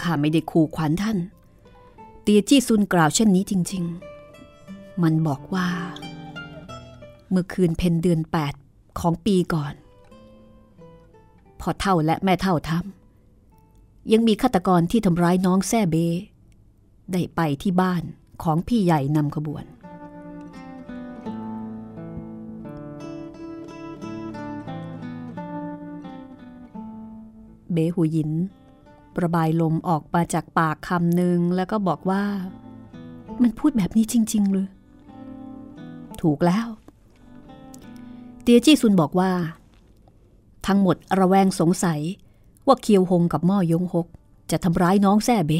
[0.00, 1.18] ข้าไม่ได้ขู่ขวัญท่าน
[2.22, 3.84] เตียจี้ซุนกล่าวเช่นนี้จริง
[4.42, 5.68] ๆ มันบอกว่า
[7.30, 8.54] เมื่อคืนเพนเดือนแปด
[9.00, 9.74] ของปีก่อน
[11.60, 15.96] พอเท่าและแม่เท่าทำยังมีฆาตกรที่ทำร้ายน้องแซ่เบ
[17.12, 18.02] ได้ไปที่บ้าน
[18.42, 19.64] ของพี่ใหญ่นำขบวน
[27.72, 28.30] เบหูหยิน
[29.16, 32.22] ประบายลมออกมาจากปากคำหนึ่งแล้วก็บอกว่า
[33.42, 34.68] มันพูดแบบนี้จริงๆหรือ
[36.22, 36.66] ถูกแล้ว
[38.42, 39.30] เตียจี้ซุนบอกว่า
[40.66, 42.00] ทั้งหมดระแวงสงสัย
[42.66, 44.06] ว่าเคียวหงกับม่อยงหก
[44.50, 45.52] จะทำร้ายน้องแซ่เบ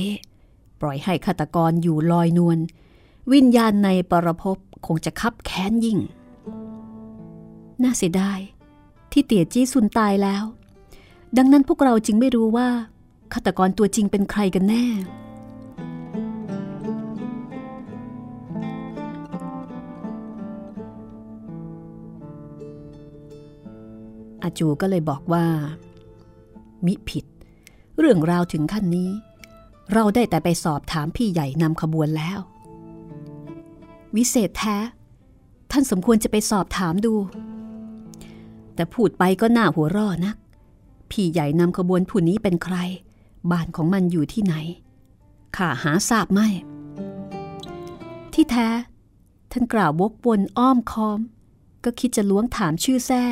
[0.80, 2.58] ปล่อยให้ฆาตกรอยู่ลอยนวล
[3.32, 5.98] วิญญาณในปรภพคงจะคับแค้นยิ่ง
[7.82, 8.40] น่าเสียดาย
[9.12, 10.44] ที่เตียจี้ซุนตายแล้ว
[11.36, 12.68] ดังนั้นพวกเราจึงไม่รู้ว่า
[13.32, 14.84] ฆาตกรตัวจริงเป็นใครกันแน่
[24.46, 25.46] อาจูก็เลยบอกว่า
[26.86, 27.24] มิผิด
[27.98, 29.10] เรื่องราวถึงขั้นนี้
[29.92, 32.38] เราได้แต่ไปสอบถามพี่ใหญ่นำขบวนแล้ว
[34.16, 34.76] วิเศษแท้
[35.70, 37.14] ท่านสมควรจะไปสอบถามดู
[38.74, 40.36] แต่พูดไปก็หน่าหัวร่อนัก
[41.10, 42.76] พี่ใหญ่นำขบวนผู้นี้เป็นใคร
[43.50, 44.54] บ้านของมันอยู่ที่ไหน
[45.56, 46.48] ข้าหาทราบไม่
[48.32, 48.68] ที่แท้
[49.52, 51.20] ท่านกล่าววกวนอ้อมค้อม
[51.84, 53.24] ก็คิดจะล้วงถามชื่อแท้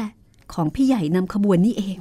[0.53, 1.99] ของพี่ใหญ่นำขบวนนี่เอง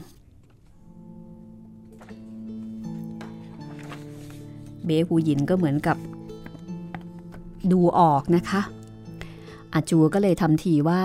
[4.86, 5.98] เบหูหยินก็เหมือนกับ
[7.72, 8.62] ดูออกนะคะ
[9.74, 11.04] อาจูก็เลยทำทีว่า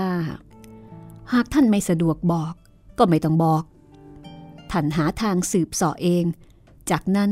[1.33, 2.55] หากท่านไม่สะดวกบอก
[2.99, 3.63] ก็ไม่ต้องบอก
[4.71, 6.25] ท่านหาทางสืบสาะเอง
[6.91, 7.31] จากนั้น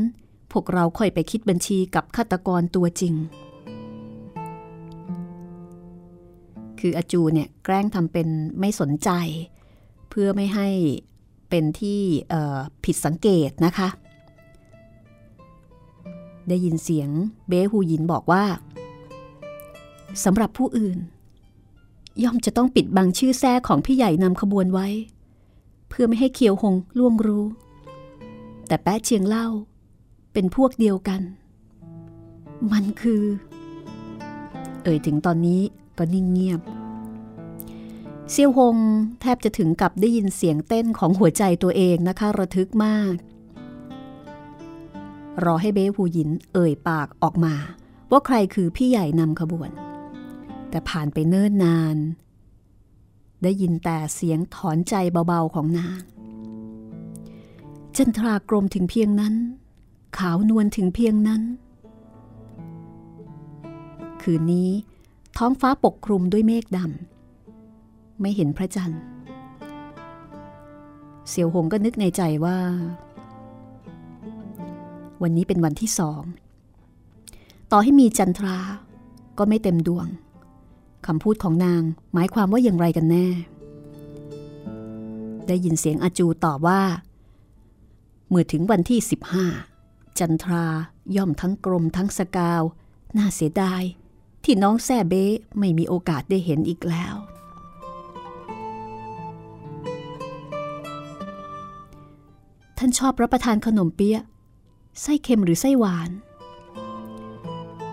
[0.51, 3.13] พวกเราค่อยไปคิดบัญชีกับฆาตกรตัวจริง
[6.79, 8.27] คืออาจูเนี่ยแกล้งทำเป็น
[8.59, 9.09] ไม่สนใจ
[10.19, 10.69] พื่อไม่ให้
[11.49, 12.01] เป็นที่
[12.83, 13.89] ผิดสังเกตนะคะ
[16.49, 17.09] ได้ยินเสียง
[17.47, 18.43] เบ้ฮูยินบอกว่า
[20.23, 20.97] สำหรับผู้อื่น
[22.23, 24.87] ย่อมจะต้องปิดบังชื่อแท้ของพี่ใหญ่นำขบวนไว้
[25.89, 27.45] เพื่อไม่ให้เคียวหงล่วงรู้
[28.67, 29.47] แต่แป๊ะเชียงเล่า
[30.33, 31.21] เป็นพวกเดียวกัน
[32.71, 33.23] มันคือ
[34.83, 35.61] เอ่ยถึงตอนนี้
[35.97, 36.61] ก็นิ่งเงียบ
[38.31, 38.77] เซียวหง
[39.21, 43.13] แทบจะถึงกับได้ยินเสียงเต้นของหัวใจตัวเองนะคะระทึกมาก
[45.43, 47.55] รอให้เบ้หูหยินเอ่ยปากออกมา
[48.11, 49.69] ว่าใครคือพี่ใหญ่นำขบวน
[50.69, 51.97] แต่ผ่านไปเนิ่นนาน
[53.43, 54.95] ได้ยินแต่เสียงถอนใจ
[55.27, 56.01] เบาๆของนาง
[57.97, 59.33] จันทรากรมถึงเพียงนั้น
[60.17, 61.41] ขาวนวลถึงเพียงนั้น
[64.21, 64.71] คืนนี้
[65.37, 67.16] ท้องฟ้าปกคลุมด้วยเมฆดำ
[68.21, 69.01] ไม่เห็นพระจันทร์
[71.29, 72.57] เสี่ยวหงก็นึกในใจว่า
[75.21, 76.21] วันนี้เป็นวันที่สอง
[77.71, 78.57] ต่อให้มีจันทรา
[79.37, 80.07] ก็ไม่เต็มดวง
[81.07, 81.81] คำพูดของนาง
[82.13, 83.27] หมายความว่าอย่างไรกันแน่
[85.47, 86.81] ได้ยินเสียงอาจูตอบว่า
[88.27, 88.99] เมื่อถึงวันที่
[89.59, 90.65] 15 จันทรา
[91.15, 92.61] ย่อมทั้งกรมทั้งสกาว
[93.17, 93.83] น่าเสียดาย
[94.43, 95.25] ที่น้องแซ่เบ้
[95.59, 97.15] ไม่มีโอกาสได้เห็นอีกแล้ว
[102.77, 104.23] ท่านชอบรับประทานขนมเปี๊ยะ
[105.01, 106.09] ไส้เค็มหรือไส้หวาน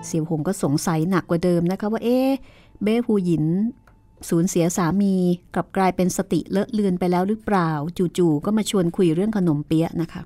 [0.07, 2.19] เสี่ยวหงก็สงสัยหนักกว่าเดิมนะคะว่าเอ๊
[2.83, 3.45] เบ้ฮูหยิน
[4.29, 5.15] สูญเสียสามี
[5.55, 7.71] กลับกลายเป็นสติเลอะเลือนไปแล้วหรือเปล่า
[8.19, 10.23] จู่ๆก็มาชวนคุยเรื่องขนมเปี๊ยะนะคะ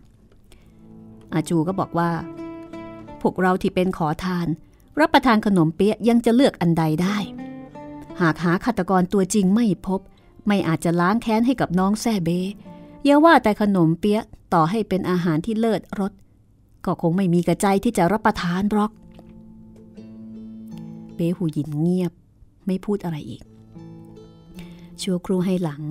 [1.32, 2.10] อาจูก็บอกว่า
[3.20, 4.46] พวกเราที่เป็นขอทาน
[5.00, 7.16] รับประทานขนมเปี๊ยะยังจะเลือกอันใดได้
[8.20, 10.00] หากหาฆาตกรตัวจริงไม่พบ
[10.46, 12.30] ไม่อาจจะล้างแค้นให้กับน้องแซ่เบ
[13.04, 14.24] อย่าว่าแต่ขนมเปี๊ยะ
[14.54, 16.12] ต่อให้เป็นอาหารที่เลิศรส
[16.84, 18.92] ก็คงไม่มีกระใจที่จะรับประทานหรอก
[21.14, 22.12] เบหูยินเงียบ
[22.66, 23.42] ไม่พูดอะไรอีก
[25.00, 25.82] ชัวครูให้หลัง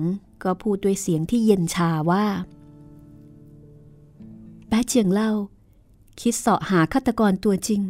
[0.44, 2.24] ก็พูดด้วยเสียงที่เย็นชาว่า
[4.68, 5.30] แป๊เจียงเล่า
[6.20, 7.82] คิดเสาะหาฆาตกรตัวจริง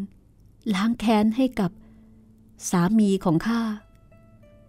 [0.74, 1.70] ล้างแค้นให้กับ
[2.70, 3.60] สามีของข้า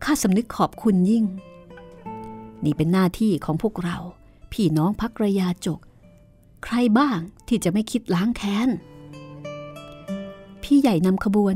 [0.04, 1.26] ข้าสำนึกขอบคุณยิ่ง
[2.64, 3.98] นี่เป็นหน้าที่ของพวกเรา
[4.52, 5.80] พี่น้องพักระยาจก
[6.64, 8.70] ใครบ้างที่จะไม่คิดล้างแค้น
[10.64, 11.56] พี่ใหญ่นำขบวน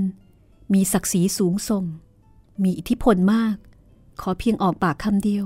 [0.74, 1.84] มีศักดิ์ศรีสูงส่ง
[2.64, 3.56] มีอิทธิพลมาก
[4.22, 5.46] ขอเพียงออกปากคำเดียว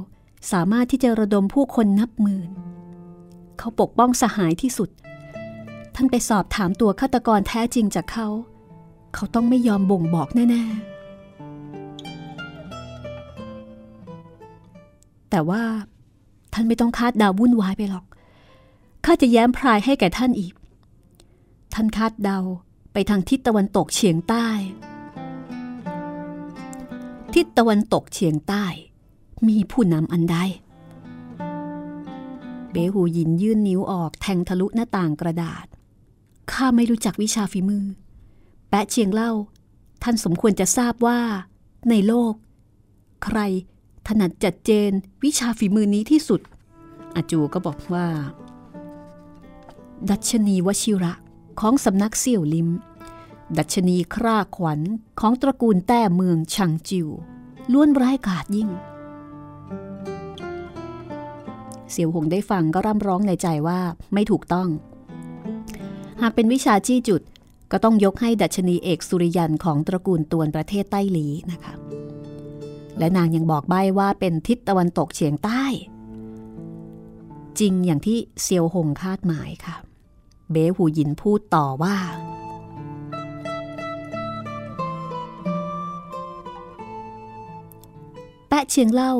[0.52, 2.50] สามารถที่จะระดมผู้คนนับหมื่น
[3.58, 4.90] เขาปกป้องสหายที่สุด
[5.96, 8.28] ท่านไปสอบถามตัวฆาตกรแท้จริงจากเขา
[9.14, 10.98] เขาต้องไม่ยอมบ่งบอกแน่ ๆ
[15.30, 15.64] แต่ว่า
[16.60, 18.06] ท่านไม่ต้องคาดดาวุ่นวายไปหรอก
[19.06, 20.54] ข้าจะแย้มพรายให้แก่ท่านอีก
[21.74, 22.40] ท่านคาดเดา
[22.94, 24.48] ไปทางทิศตะวันตกเฉียงใต้
[27.34, 28.66] ทิศตะวันตกเฉียงใต้
[29.48, 30.38] มีผู้นำอันใด
[32.72, 35.66] เบหูยินยื่นนิ้วออกแทงทะลุหน้าต่างกระดาษ
[36.52, 37.86] ข้าไม่รู้จักวิชาฝีมือ
[38.70, 39.32] แปะเชียงเล่า
[40.04, 41.20] ท่านสมควรจะทราบว่า
[41.90, 42.34] ในโลก
[43.26, 43.40] ใคร
[44.08, 44.92] ถนัดจัดเจน
[45.24, 46.42] วิชาฝีมือนี้ที่สุด
[47.16, 48.08] อาจูก็บอกว่า
[50.10, 51.14] ดัชนีวชิระ
[51.60, 52.70] ของสำนักเสี่ยวลิม
[53.58, 54.80] ดัชนีคร่าขวัญ
[55.20, 57.08] ของตระกูลแต้เมืองชังจิว
[57.72, 58.70] ล้วนร้ายกาจยิ่ง
[61.92, 63.80] เสี่ยวหงได้ฟังก็ร่ำร้องในใจว่า
[64.14, 64.70] ไม่ถูกต้อง
[66.22, 67.22] หากเป็นวิชาจี้จุด
[67.72, 71.74] ก็ต้องยกให้ดัชนีเอกสุริยันของตระกูลตวนประเทศใต้หลีนะคะ
[73.00, 75.64] และนางยังบอกใบ้ว่าเป็นทิศตะวันตกเฉียงใต้
[77.60, 79.76] จริงอย่างที่เซียวหงคาดหมายค่ะ
[80.52, 81.98] เบหูหยินพูดต่อว่า
[88.48, 89.14] แปะเชียงเล่า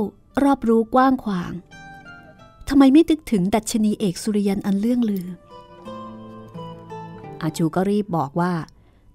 [0.44, 1.54] รอบรู้กว้างขวาง
[2.70, 5.28] ทำไมไม่นึกถึงดัชนีเอกสุริยันอันเลื่องลือ
[7.42, 8.54] อาจูก็รีบบอกว่า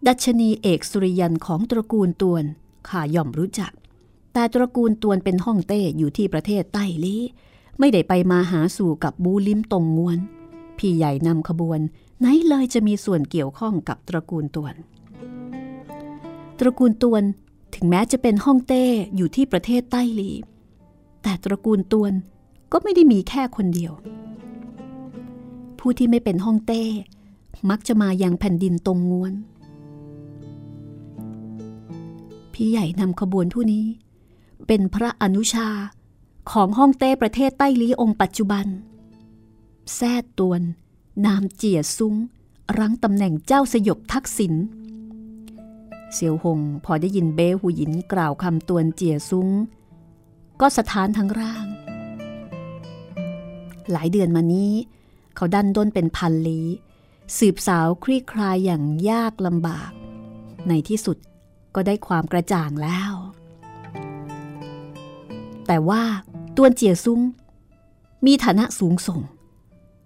[0.06, 2.44] ดัชนีเอกสุริยันของตระกูลตวน
[2.88, 3.72] ข้าย่อมรู้จัก
[4.32, 7.22] แต่ตระกูลตวนเป็นห้องเต้อยู่ที่ประเทศใต้ลี้
[7.78, 10.18] ไม่ได้ไปมาหาสู่กับบูลิมตรงงวน
[10.78, 11.80] พี่ใหญ่นำขบวน
[12.20, 14.74] ไหนเลยจะมีส่วนเกี่ยวข้องกับตระกูลตวน
[16.58, 17.22] ตระกูลตวน
[17.74, 18.84] ถึงแม้จะเป็นห้องเต้
[19.16, 20.30] อยู่ที่ประเทศใต้ลี
[21.22, 22.12] แต่ตระกูลตวน
[22.72, 23.92] ก็ไม่ได้มีแค่คนเดียว
[25.78, 26.82] ผู้ที่ไม่เป็นห้องเต้
[27.70, 29.32] มักจะมายังแผ่นดินตรงงวน
[32.52, 33.84] พี่ใหญ่นำขบวนผู้นี้
[34.66, 35.68] เป็นพระอนุชา
[36.50, 38.66] ของห้องเต้ประเทศใต้ลี้องค์ปัจจุบัน
[39.94, 40.62] แซ่ตวน
[41.26, 42.14] นามเจียซุ้ง
[42.78, 44.54] รั้งตำแหน่งเจ้าสยบทักษิณ
[46.12, 49.48] เซียวหงพอได้ยินเบหูหยินกล่าวคำตวนเจียซุ้ง
[50.60, 51.66] ก็สถานทั้งร่าง
[53.90, 54.72] หลายเดือนมานี้
[55.36, 56.66] เขาดันด้นเป็นพันลี้
[57.38, 59.90] สืบสาวคลี่คลายอย่างยากลำบาก
[60.68, 61.16] ในที่สุด
[61.74, 63.12] ก็ได้ความกระจ่างแล้ว
[65.66, 66.02] แต่ว่า
[66.56, 67.20] ตวนเจียซุ้ง
[68.26, 69.20] มีฐานะสูงส่ง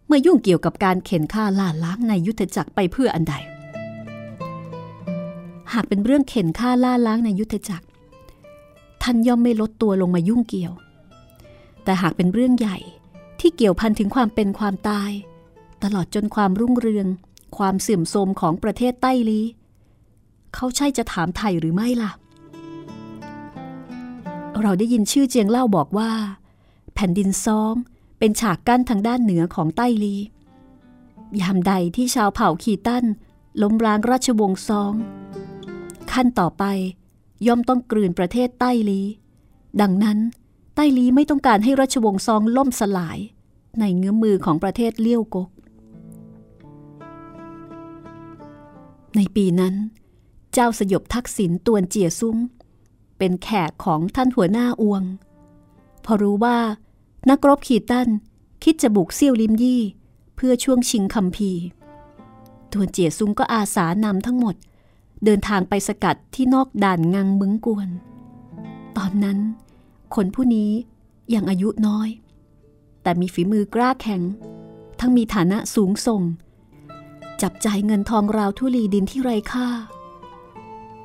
[0.06, 3.34] เมื่อยุ่งเกี่ยวกับการเข็นฆ่าล่าล้างในยุทธจักรไปเพื่ออันใด
[5.72, 7.86] หากเป็นเรื่องเข็นฆ่าล่าล้างในยุทธจักร
[9.02, 10.72] ท่านย่อมไม่ลดตัวลงมายุ่งเกี่ยว
[11.84, 12.78] แต่หากเป็นเรื่องใหญ่
[13.40, 15.10] ที่เกี่ยวพันถึงความเป็นความตาย
[15.82, 17.06] ตลอดจนความรุ่งเรือง
[17.58, 19.40] ความเสื่อมโทรมของประเทศใต้ลี
[20.54, 26.10] เขาใช่จะถามไทยหรือไม่ล่ะเเราได้ยินชื่อเจียงเล่าบอกว่า
[26.94, 27.74] แผ่นดินซ้อง
[28.18, 30.16] เป็นฉากกั้นทางด้านเหนือของใต้ลี
[31.40, 33.04] ยามใดที่ชาวเผ่าขีตั้น
[33.62, 34.94] ล้มล้างราชวงศ์ซอง
[36.12, 36.64] ขั้นต่อไป
[37.46, 39.02] ย่อมต้องกลืนประเทศใต้ลี
[39.80, 40.18] ดังนั้น
[40.74, 43.18] ใต้ลีไม่ต้องการให้ราชวงศ์ซองล่มสลาย
[43.80, 45.48] ในเงื้อมือของประเทศเลี้ยวกก
[49.16, 49.74] ในปีนั้น
[50.52, 52.36] เจ้าสยบทักษิณตวนเจียซุ้ง
[53.18, 55.02] เป็นแขกของท่านหัวหน้าอวง
[56.04, 56.58] พอรู้ว่า
[57.30, 58.08] นักรบขีตัน
[58.62, 59.82] คิดจะบุกเซี่ยวลิมยี่
[60.36, 61.52] เพื่อช่วงชิงคำพี
[62.72, 64.54] ตวนเจียซุงก็อาสานำทั้งหมด
[65.24, 67.88] เดินทางไปสกัดที่นอกด่านงังมึงกวน
[68.96, 69.38] ตอนนั้น
[70.14, 70.70] คนผู้นี้
[71.34, 72.08] ยังอายุน้อย
[73.02, 74.22] แต่มีฝีมือกล้าแข็ง
[75.00, 76.22] ทั้งมีฐานะสูงส่ง
[77.42, 79.68] จับจ่ายเงินทองราวทุลีดินที่ไร้ค่า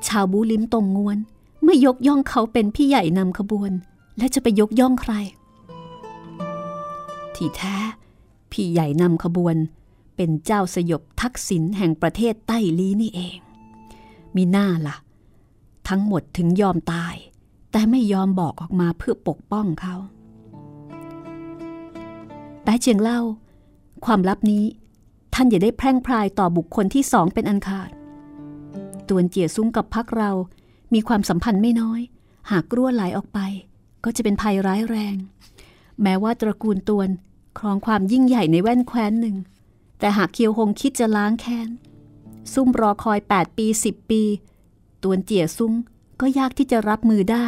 [0.06, 1.18] ชาวบูลิมตรงงวน
[1.64, 3.72] ไม่ยกย่องเขาเป็นพี่ใหญ่นำขบวน
[4.18, 5.12] และจะไปยกย่องใคร
[7.34, 7.76] ที่แท้
[8.52, 9.56] พี่ใหญ่นำขบวน
[10.16, 13.38] เป็นเจ้าสยบทักษิณแห่งประเทศใต้ลีนี่เอง
[14.36, 14.96] มีหน้าละ่ะ
[15.88, 17.14] ทั้งหมดถึงยอมตาย
[17.72, 19.94] แต่ไม่ยอมบอกออกมาเพื่อปกป้องเขา
[22.62, 23.20] แป๊เจียงเล่า
[24.04, 24.64] ความลับนี้
[25.34, 27.90] ท่านอย่าได้แพร่งพรายต่อบุคคลที่สองเป็นอันขาด
[29.08, 30.30] ตวนเจียซุ้งกับพักเรา
[30.94, 32.00] มีความสัมพันธ์ไม่น้อย
[32.50, 33.38] หากรั่วไหลออกไป
[34.04, 35.16] ก็จะเป็นภัยร้ายแรง
[36.02, 37.08] แม้ว่าตระกูลตวน
[37.58, 39.36] ครองความยิ่งใหญ่ในแว่นแคว้นหนึ่ง
[39.98, 41.68] แต่หากเคียวหงคิดจะล้างแค้น
[42.52, 44.22] ซุ่มรอคอย 8 ปี 10 ปี
[45.02, 45.72] ตวนเจี๋ยซุ้ง
[46.20, 47.46] ก็ยากที่จะรับมือได้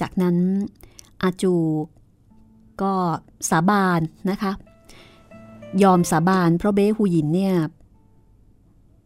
[0.00, 0.36] จากนั้น
[1.22, 1.54] อาจู
[2.82, 2.92] ก็
[3.50, 4.52] สาบานนะคะ
[5.82, 7.54] ยอมสาบานเพราะเบ้ฮูหยินเนี่ย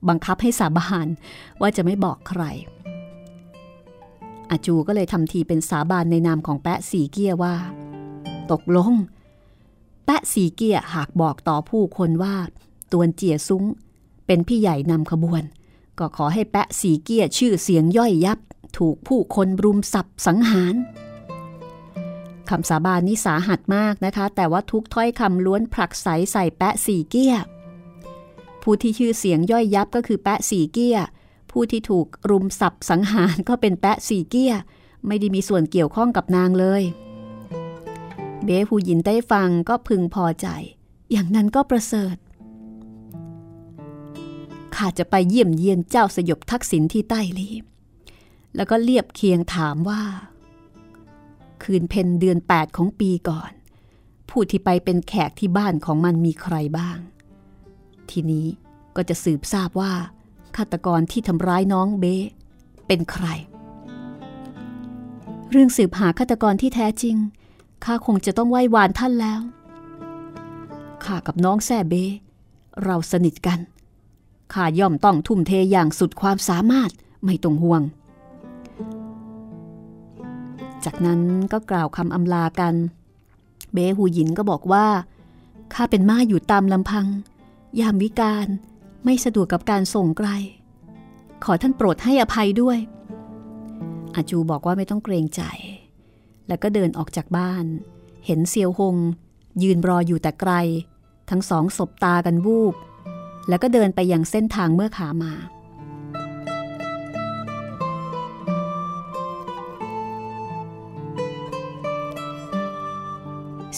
[0.09, 1.07] บังคับให้สาบาน
[1.61, 2.43] ว่าจะไม่บอกใคร
[4.51, 7.55] อาจูก็เลยทำทีเป็นสาบานในนามของแปะสีเกียว่า
[8.51, 8.93] ตกลง
[10.05, 12.35] แปะสีเกียหากบอกต่อผู้คนว่า
[12.93, 13.65] ตวนเจียซุ้ง
[14.27, 15.43] เป็นพี่ใหญ่นำขบวน
[15.99, 18.39] ก็ขอให้แปะสีเกียชื่อเสียงย่อยยับ
[18.79, 20.75] ถูกผู้คนรุมสับสังหาร
[22.49, 27.35] คำสาบานนี้สาหัสมากนะคะ แต่ว่าทุกถ้อยคำล้วนผลักใสใส่แปะสีเกีย
[28.63, 30.99] ผู้ที่ชื่อเสียงย่อยยับก็คือแปะสีเกีย
[31.51, 34.53] ผู้ที่ถูกรุมสับสังหารก็เป็นแปะสีเกีย
[35.07, 36.83] ไม่ได้มีส่วนเกี่ยวข้องกับนางเลย
[38.45, 40.47] เบ้ผู้หญินได้ฟังก็พึงพอใจ
[41.11, 42.17] อย่างนั้นก็ประเสริฐ
[44.75, 47.49] ข้าจะไปเยี่ยมเยียนเจ้าสยบทักษิณที่ใต้ลี
[48.57, 50.03] แล้วก็เรียบเคียงถามว่า
[51.63, 53.51] คืนเพนเดือนแปดของปีก่อน
[54.31, 56.99] ผู้ที่ไปเป็นแขกที่บ้านของมันมีใครบ้าง
[58.11, 58.47] ทีนี้
[58.97, 59.93] ก็จะสืบทราบว่า
[60.57, 62.17] ฆาตกรที่ทำร้ายน้องเบ้
[62.87, 63.27] เป็นใคร
[65.51, 67.17] เรื่องสืบหาฆาตกรที่แท้จริง
[67.85, 69.41] ข้าคงจะต้องไหว้วานท่านแล้ว
[71.05, 72.05] ข้ากับน้องแซ่เบ้
[72.85, 73.61] เราสนิทกัน
[74.53, 76.91] ข้าย่อมต้องทุ่มเทอย่างสุดความสามารถ
[77.25, 77.83] ไม่ต้องห่วง
[80.85, 81.21] จากนั้น
[81.53, 82.75] ก็กล่าวคำอำลากัน
[83.73, 84.87] เบ้หูหยินก็บอกว่า
[85.75, 87.07] ข้าเป็นม้าอยู่ตามลำพัง
[87.81, 88.49] ยามวิการ
[89.05, 90.29] ไม่สะดวกกับการส่งไกล
[91.45, 92.79] ขอท่านโปรดให้อภัยด้วย
[94.15, 95.43] อาจูบอกว่าไม่ต้องเกรงใจ
[96.49, 97.65] แล้วก็เดินออกจากบ้าน
[98.27, 98.97] เห็นเซียวหง
[99.63, 100.53] ยืนรออยู่แต่ไกล
[101.31, 102.75] ทั้งสองสบตากันวูบ
[103.49, 105.33] แล้วก็เดินไปยังเส้นทางเมื่อขามา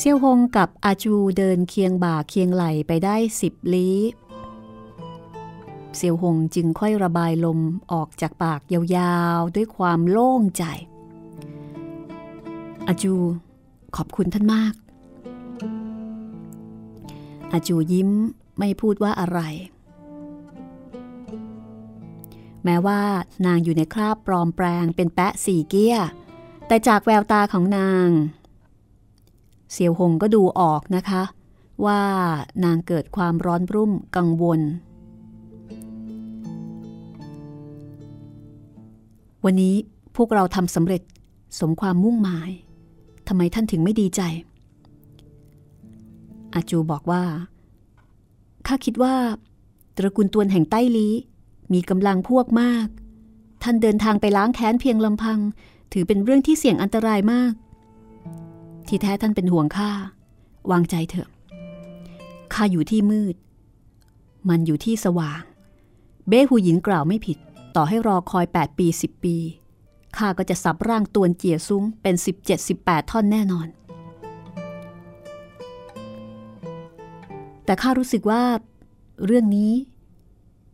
[0.06, 3.98] ซียวหงกับอาจูเดินเคียงบ่าเคียงไหลไปได้สิบลี้
[5.96, 7.60] เซียวหงจึงค่อยระบายลม
[7.92, 10.64] ออกจากปากยาวๆ ด้วยความโล่งใจ
[12.86, 13.14] อาจู
[13.96, 14.74] ขอบคุณท่านมาก
[17.52, 18.10] อาจูยิ้ม
[18.58, 19.40] ไม่พูดว่าอะไร
[22.64, 23.00] แม้ว่า
[23.46, 25.96] นางอยู่ในคราบปลอมแปลงเป็นแปะสี่เกี้ย
[26.66, 28.10] แต่จากแววตาของนาง
[29.74, 31.22] เซียวหงก็ดูออกนะคะ
[31.86, 32.00] ว่า
[32.64, 34.60] นางเกิดความร้อนรุ่มกังวล
[39.44, 39.74] วันนี้
[40.16, 41.02] พวกเราทำสำเร็จ
[41.58, 42.50] สมความมุ่งหมาย
[43.28, 44.20] ทำไมท่านถึงไม่ดีใจ
[46.54, 47.22] อาจูบอกว่า
[48.66, 49.14] ข้าคิดว่า
[49.96, 51.08] ตระกูลตวนแห่งใต้ลี
[51.72, 52.86] มีกำลังพวกมาก
[53.62, 55.38] ท่านเดินทางไปล้างแค้นเพียงลำพัง
[55.92, 57.52] ถือเป็นเรื่องที่เสี่ยงอันตรายมาก
[58.88, 59.90] ที่แท้ท่านเป็นห่วงข้า
[60.70, 61.28] วางใจเถอะ
[62.54, 63.34] ข้าอยู่ที่มืด
[64.48, 65.42] มันอยู่ที่สว่าง
[66.28, 67.38] เบ้หูหยินกล่าวไม่ผิด
[67.76, 69.36] ต่อให้รอคอย 8 ปี 10 ปี
[70.16, 72.14] ข้าก็จะสับร่างตวนเจียซุ้งเป็น
[72.62, 73.68] 17-18 ท่อนแน่นอน
[77.64, 78.42] แต่ข้ารู้สึกว่า
[79.24, 79.72] เรื่องนี้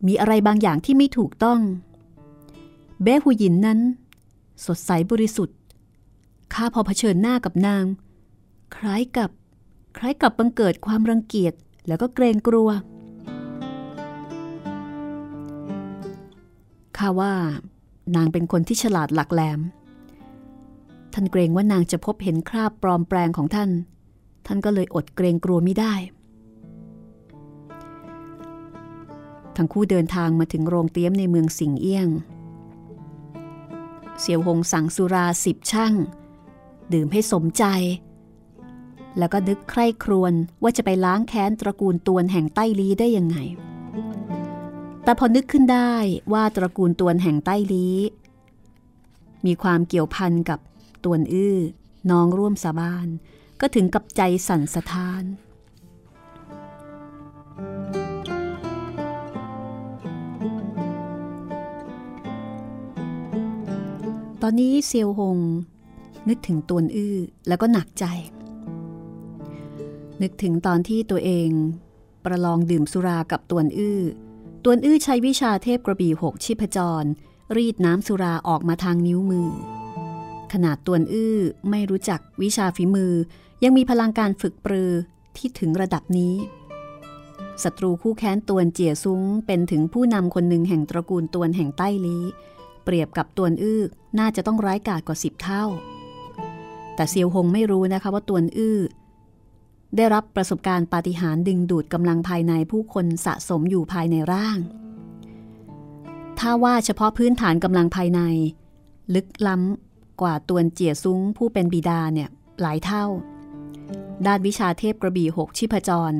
[0.07, 1.59] มีอะไรบางอย่างที่ไม่ถูกต้อง
[3.03, 3.79] เบ้หูหยินนั้น
[4.65, 5.57] สดใสบริสุทธิ์
[6.53, 7.85] ข้าพอเผชิญหน้ากับนาง
[8.75, 9.29] คล้ายกับ
[9.97, 11.53] คล้ายกับบังเกิดความรังเกียจ
[11.87, 12.69] แล้วก็เกรงกลัว
[16.97, 17.33] ข้าว่า
[18.15, 19.59] นางเป็นคนที่ฉลาดหลักแหลม
[21.13, 23.69] ท่านเกรงว่านางจะพบเห็นคราบปลอมแปลงของท่าน
[24.45, 25.93] ท่านก็เลยอดเกรงกลัวไม่ได้
[29.55, 32.07] ทั้งคู่เดินทางมาถึงโรงเตี้ยมในเมืองสิงเอี้ยง
[34.19, 35.93] เสี่ยวหงสั่งสุราสิบช่าง
[36.93, 37.63] ดื่มให้สมใจ
[39.17, 40.33] แล้วก็นึกใคร่ครวญ
[40.63, 43.37] ว่าจะไปล้างแค้นตระกูลตวนแห่งใต้ลีได้ยังไง
[45.03, 45.93] แต่พอนึกขึ้นได้
[46.33, 47.87] ว่าตระกูลตวนแห่งใต้ลี
[49.45, 50.59] มีความเกี่ยวพันกับ
[51.03, 51.57] ตวนอื้อ
[52.11, 53.07] น้องร่วมสาบาน
[53.61, 55.23] ก็ถึงกับใจสั่นสะท้าน
[64.41, 65.39] ตอนนี้เซียวหง
[66.29, 67.17] นึกถึงตวนอื้อ
[67.47, 68.05] แล้วก็หนักใจ
[70.21, 71.49] นึกถึงตอนที่ตัวเอง
[72.25, 73.99] ประลองดื่มสุรากับตวนอื้อ
[74.63, 77.03] ตวนอื้อใช้วิชาเทพกระบี่หกชิพจร
[77.55, 79.49] รีดน้ำสุราออกมาทางนิ้วมือ
[80.53, 81.37] ขนาดตวนอื้อ
[81.69, 83.13] ไม่รู้จักวิชาฝีมือ
[83.63, 84.91] ยังมีพลังการฝึกปรือ
[85.35, 86.35] ที่ถึงระดับนี้
[87.63, 92.17] ศัตรูคู่แค้นตวนเจียซุ้งเป็นถึงผู้นำคนหนึ่งแห่งตระกูลตวนแห่งใต้ลี
[92.83, 93.81] เปรียบกับตวนอื้อ
[94.19, 95.65] น่าจะต้องร้ายกาจกว่าสิบเท่า
[97.01, 98.79] แต่เซียวหงไม่รู้นะคะว่าตวนอื้อ
[99.95, 104.57] ได้รับประสบการณ์ปาฏิหาริย์ดึงดูดกำลังภายในผู้คนสะสมอยู่ภายในร่าง
[106.39, 108.21] ถ้าว่าเฉพาะพื้นฐานกำลังภายใน
[109.15, 112.29] ลึกล้ำกว่าตวนเจียซุ้งผู้เป็นบิดาเนี่ย
[112.61, 113.05] หลายเท่า
[114.25, 116.13] ด้านวิชาเทพกระบี่หกชิพจร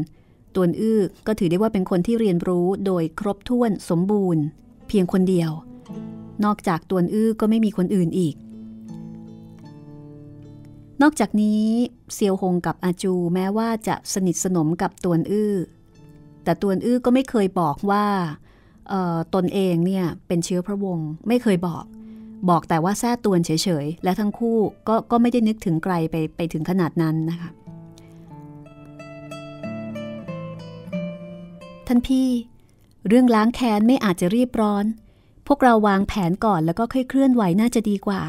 [0.55, 4.43] ตวนอื้อก็ถือได้ว่าเป็นคนที่เรียนรู้โดยครบถ้วนสมบูรณ์
[4.87, 5.51] เพียงคนเดียว
[6.45, 8.35] นอกจากตวนอื้อก็ไม่มีคนอื่นอีก
[11.01, 11.63] นอกจากนี้
[12.13, 15.53] เซียวหงกับอาจูแม้ว่าจะสนิทสนมกับตวนอื้อ
[16.43, 18.05] แต่ตวนอื้อก็ไม่เคยบอกว่า
[19.35, 21.83] ตนเองเนี่ยเป็นเชื้อพระวงศ์ไม่เคยบอก
[22.49, 23.51] บอกแต่ว่าแท้ตวนเฉ
[23.83, 27.49] ยๆ และทั้งคู่ก็ก็ไม่ได้นึกถึงไกลไปไปถึงขนาดนั้นนะคะ
[31.87, 32.27] ท่านพี่
[33.07, 34.85] เรื่องล้างแค้นไม่อาจจะรีบร้อน
[35.47, 38.21] พวกเราวางแผนก่อนแล้วก็ค่อยเคลื่อนไหวน่าจะดีกว่า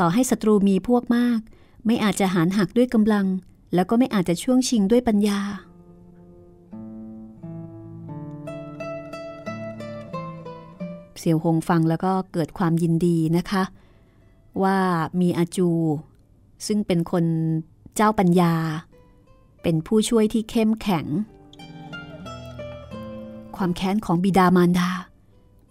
[0.00, 1.40] ต่อให้ศัตรูมีพวกมาก
[1.86, 3.26] ไม่อาจจะหารหักด้วยกำลัง
[3.74, 5.40] แล้วก็ไม่อาจจะช่วงชิงด้วยปัญญา
[11.18, 13.62] เสี่ยวหงฟังแล้วก็เกิดความยินดีนะคะ
[14.62, 14.78] ว่า
[15.20, 15.70] มีอาจู
[16.66, 17.24] ซึ่งเป็นคน
[17.96, 18.54] เจ้าปัญญา
[19.62, 21.06] เป็นผู้ช่วยที่เข้มแข็ง
[23.56, 24.90] ความแค้นของบิดามารดา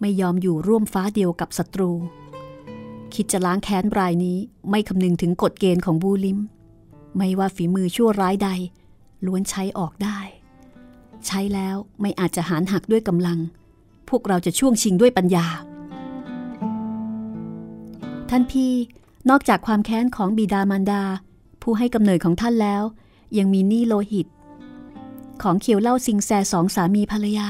[0.00, 1.90] ไม่ยอมอยู่ร่วมฟ้าเดียวกับศัตรู
[3.14, 4.38] คิดจะล้างแค้นรายนี้
[4.70, 6.38] ไม่คำนึงถึงกฎเกณฑ์ของบูลิม
[7.16, 8.48] ไม่ว่าฝีมือชั่วร้ายใด
[9.26, 10.18] ล้วนใช้ออกได้
[11.26, 13.38] ใช้แล้วไม่อาจจะหารหักด้วยกำลัง
[14.08, 15.46] พวกเราจะช่วงชิงด้วยปัญญา
[18.30, 18.72] ท่านพี่
[19.30, 21.02] นอกจากความแค้นของบิดามารดา
[21.62, 22.82] ผู้ให้กำเนิดของท่านแล้ว
[23.38, 24.26] ยังมีหนี้โลหิต
[25.42, 27.48] ของเขียวเล่าสิงแซสองสามีภรรยา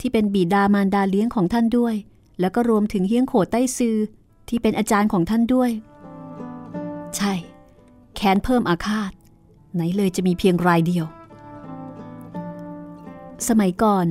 [0.00, 1.94] ที่เป็นบิดามารดาเลี้ยงของท่านด้วย
[2.40, 3.96] แล้วก็รวมถึงเฮี้ยงโขดใต้ซือ
[4.48, 5.70] ที่เป็นอาจารย์ของท่านด้วย
[7.16, 7.34] ใช่
[8.14, 9.12] แค้นเพิ่มอาฆาต
[9.74, 11.04] ไหนเลยจะมีเพียงรายเดียว
[13.48, 14.06] สมัยก่อน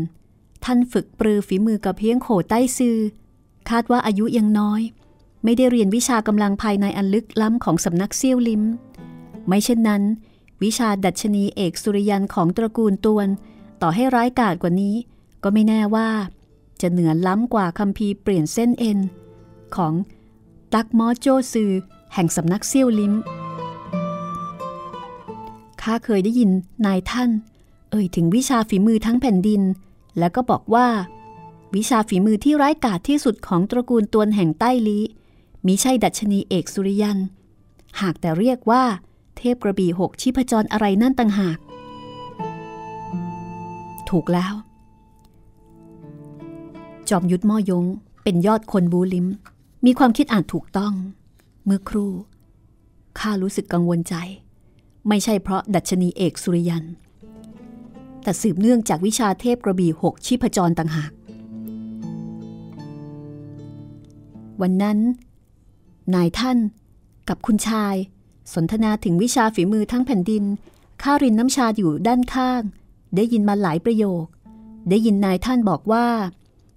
[0.66, 2.98] ท่านฝึกปรือฝีมือกับเพียงโขใต้ซือ
[3.70, 4.82] คาดว่าอายุยังน้อย
[5.44, 8.64] ไม่ได้เรียนวิชากำลังภายในอันลึกล้ำของสำนักเซี่ยวลิม
[9.48, 10.04] ไม่เช่นนั้น
[10.64, 13.28] วิชาดัชนีเอกสุริยันของตระกูลตวน
[13.82, 14.96] ต่อให้ร้ายกาจกว่านี้
[15.44, 16.10] ก็ไม่แน่ว่า
[16.82, 19.00] จะเหนือล้ำกว่าคำพีเปลี่ยนเส้นเอ็น
[19.76, 19.94] ของ
[20.74, 21.72] ตักมอโจซือ
[22.14, 23.14] แห่งสำนักเซี่ยวลิม
[25.82, 26.52] ข้าเคยได้ยิน
[26.86, 27.30] นายท่าน
[27.92, 29.62] เอ่ยถึงวิชาฝีมือทั้งแผ่นดิน
[30.20, 30.88] แล้วก็บอกว่า
[31.76, 35.00] วิชาฝีมือที่ร้ายกาจที่สุดของตระกูลตวนแห่งใต้ลี
[35.66, 37.18] มิใช่ดัชนีเอกสุริยัน
[38.02, 38.84] หากแต่เรียกว่า
[39.38, 41.58] เทพกระบี่หกชิพจรอะไรนั่นต่างหาก
[44.10, 44.54] ถูกแล้ว
[47.10, 47.86] จอมยุทธม่อยง
[48.24, 49.28] เป็นยอดคนบูลิม
[49.86, 50.94] มีความคิดอ่านถูกต้อง
[51.66, 52.12] เมื่อครู่
[53.20, 54.16] ข้ารู้สึกกังวลใจ
[55.08, 56.86] ไม่ใช่เพราะดัชนีเอกสุริยัน
[58.24, 61.12] แต่สืบเนื่องจากวิชาเทพกระบี่หกชีพจรต่างหาก
[64.62, 65.00] วันนั้น
[66.16, 66.58] นายท่าน
[67.30, 67.96] กับคุณชาย
[68.54, 70.44] สนทนาถึงวิชาฝีมือทั้งแผ่นดิน
[71.02, 72.62] ข้ารินน้ำชาอยู่ด้านข้าง
[73.16, 74.26] ได้ยินมาหลายประโยค
[74.90, 76.08] ได้ยินนายท่านบอกว่า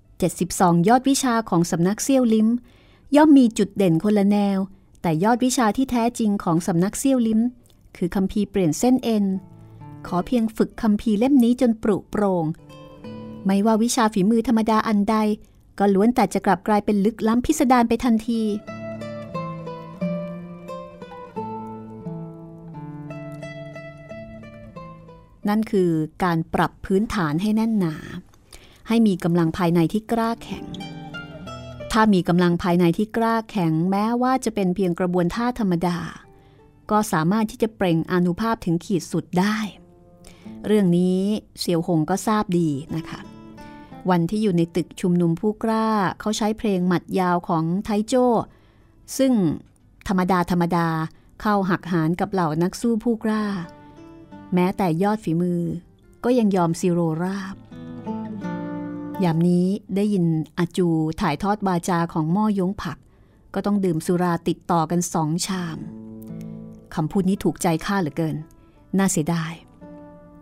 [0.08, 2.48] 72 ยอดวิชาของสำนักเซี่ยวลิม
[3.16, 4.58] ย่อมมีจุดเด่นคนละแนว
[5.02, 7.40] แต่ยอดวิชาที่แท้จริงของสำนักเซี่ยวลิม
[7.96, 9.24] คือคำพีเปลี่ยนเส้นเอ็น
[10.06, 12.44] ขอเพียงฝึกคำพีเล่มนี้จนปรุโปร่ง
[13.46, 15.16] ไม่ว่าวิชาฝีมือธรรมดาอันใด
[15.78, 18.42] ก็ล้วนแต่จะกลับกลายเป็นลึกล้ำพิสดารไปทันที
[25.48, 25.90] นั่นคือ
[26.24, 27.96] การปรับพื้นฐานให้แน่นหนา
[28.88, 30.64] ให้มีกำลังภายในที่กล้าแข็ง
[31.96, 35.98] ถ้ามีกำลังภายในที่กล้าแข็งแม้ว่าจะเป็นเพียงกระบวนท่าธรรมดา
[36.90, 39.56] ก็สามารถที่จะเปล่งอนุภาพถึงขีดสุดได้
[40.66, 41.20] เรื่องนี้
[41.60, 43.20] เสี่ยวหงก็ทราบดีนะคะ
[44.10, 45.88] วันที่อยู่ในตึกชุมนุมผู้กล้า
[46.20, 48.14] เขาใช้เพลงหมัดยาวของไทโจ
[49.18, 49.32] ซึ่ง
[50.08, 50.88] ธรรมดาธรรมดา
[51.40, 53.44] เข้าหักหานกับเหล่านักสู้ผู้กล้า
[54.54, 55.62] แม้แต่ยอดฝีมือ
[56.24, 57.54] ก็ยังยอมซิโรราบ
[59.24, 59.66] ยามนี้
[59.96, 60.24] ได้ยิน
[60.58, 60.88] อาจู
[61.20, 62.98] ถ่ายทอดบาจาของม่อยงผัก
[63.54, 65.78] ก็ต้องดื่มสุราติดต่อกันสองชาม
[66.94, 68.36] คำพูดนี้ถูกใจข้าเหลือเกิน
[68.98, 69.52] น่าเสียดาย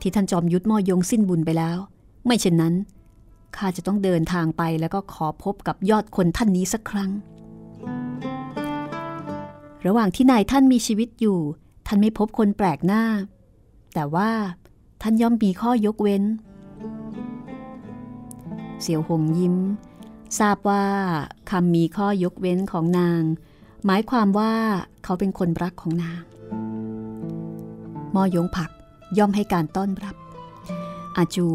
[0.01, 1.79] ที่ท่านจอมยุทธม่อยงสิ้นบุญไปแล้ว
[2.27, 2.75] ไม่เช่นนั้น
[3.57, 7.11] ข้าจะต้องเดินทางไปแล้วก็ขอพบกับยอดคนท่านนี้สักครั้ง
[9.87, 11.39] ระหว่างที่นายท่านมีชีวิตอยู่
[11.87, 13.05] ท่านไม่พบคนแปลกหน้า
[13.95, 14.31] แต่ว่า
[15.03, 16.23] ท่านย่อมมีข้อยกเว้น
[18.83, 19.57] เสี่ยวหงยิ้ม
[20.39, 20.85] ทราบว่า
[21.51, 23.23] คำมีข้อยกเว้นของนาง
[23.85, 24.55] หมายความว่า
[25.05, 26.23] เขาเป็นคนรักของนาง
[28.15, 28.71] มอยงผัก
[29.19, 30.17] ย่อมให้การต้อนรับ
[31.17, 31.49] อาจู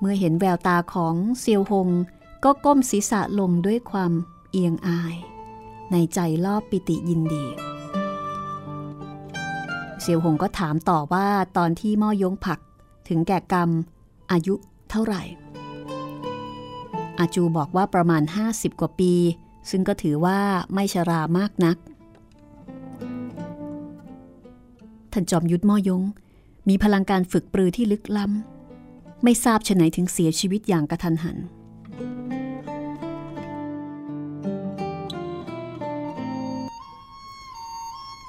[0.00, 1.88] เมื่อเห็นแววตาของเซียวหง
[2.44, 4.12] ก็ก้มศีรษะลงด้วยความ
[4.50, 5.16] เอียงอาย
[5.92, 7.44] ในใจรอบปิติยินดี
[10.00, 12.60] เซียวหงก็ถามต่อว่าตอนที่ม่อยงผัก
[13.08, 13.70] ถึงแก่กรรม
[14.32, 14.54] อายุ
[14.90, 15.22] เท่าไหร่
[17.20, 19.12] อาจูบอกว่าประมาณ 50 กว่าปี
[19.70, 20.38] ซึ่งก็ถือว่า
[20.74, 21.76] ไม่ชรามากนัก
[25.12, 26.02] ท่านจอมยุทธมอยง
[26.68, 31.38] มีพลังการฝึกปรือที่ลึกล้ำ ไม่ทราบชะไหนถึงเสียชีวิตอย่างกระทันหัน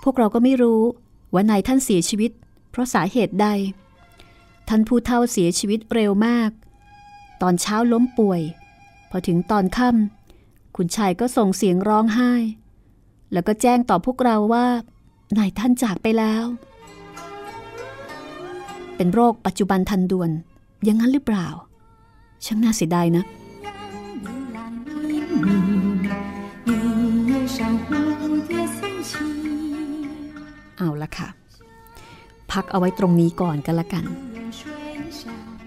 [0.03, 0.81] พวกเราก็ไม่รู้
[1.33, 2.31] ว่านายท่านเสียชีวิต
[2.71, 3.47] เพราะสาเหตุใด
[4.69, 6.51] ท่านผู้เฒ่าเสียชีวิตเร็วมาก
[7.41, 8.41] ตอนเช้าล้มป่วย
[9.11, 12.31] พอถึงตอนค่ำคุณชายก็ส่งเสียงร้องไห้
[13.33, 14.65] แล้วก็แจ้งต่อพวกเราว่า
[15.37, 16.43] นายท่านจากไปแล้ว
[18.95, 20.31] เป็นโรคปัจจุบันทันด่วน
[20.83, 21.47] อย่างนั้นหรือเปล่า
[22.45, 23.23] ช่างน่าเสียดายนะ
[30.77, 31.27] เอาละค่ะ
[32.51, 34.30] พักเอาไว้ตรงนี้ก่อนกันละกัน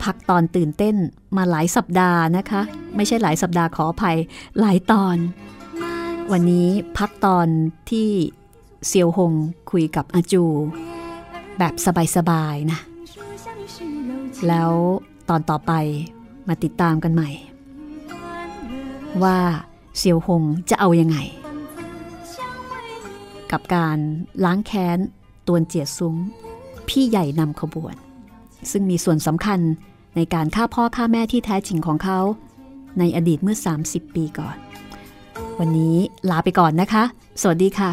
[0.05, 0.97] พักตอนตื่นเต้น
[1.37, 2.63] มาหลายสัปดาห์นะคะ
[2.97, 4.19] ไม่ใช่หลายสัปดาห์ขออภัย
[4.61, 5.17] หลายตอน
[6.33, 7.47] วันนี้พักตอน
[7.91, 8.09] ที่
[8.87, 9.33] เซียวหง
[9.71, 10.45] คุยกับอาจู
[11.59, 11.75] แบบ
[12.17, 12.81] สบายๆนะ
[14.49, 14.73] แล้ว
[15.29, 15.73] ตอนต่อไป
[16.49, 17.31] มาติดตามกันใหม่
[19.23, 19.39] ว่า
[19.99, 21.19] เซียวหงจะเอายังไง
[23.53, 23.99] กับการ
[24.45, 24.99] ล้างแค้น
[25.47, 26.17] ตวนเจียซุ้ง
[26.89, 27.95] พี่ใหญ่นำขบวน
[28.71, 29.61] ซึ่งมีส่วนสำคัญ
[30.17, 32.19] ในการฆ่าพ่อฆ่าแม่ที่แท้จริงของเขา
[32.99, 33.57] ในอดีตเมื่อ
[33.87, 34.57] 30 ปีก่อน
[35.59, 35.97] วันนี้
[36.31, 37.05] ลาไปก่อนนะคะ
[37.43, 37.91] สวัสดีค่ะ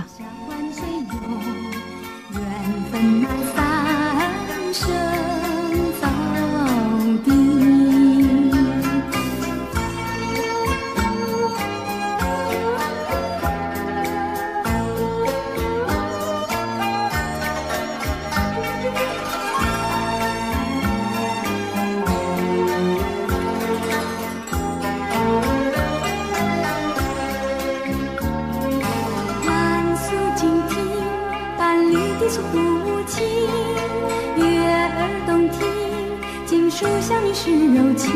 [36.82, 38.12] 书香女是柔情，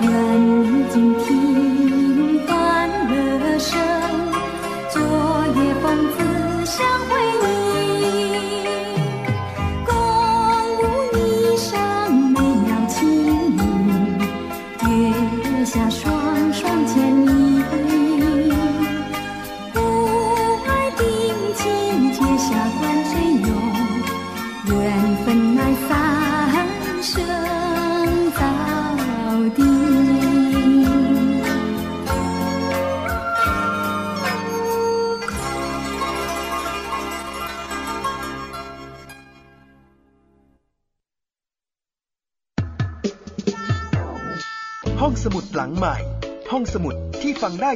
[0.00, 1.43] 愿你静听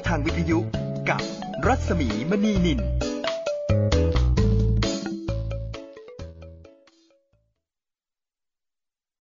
[0.07, 0.21] หลัง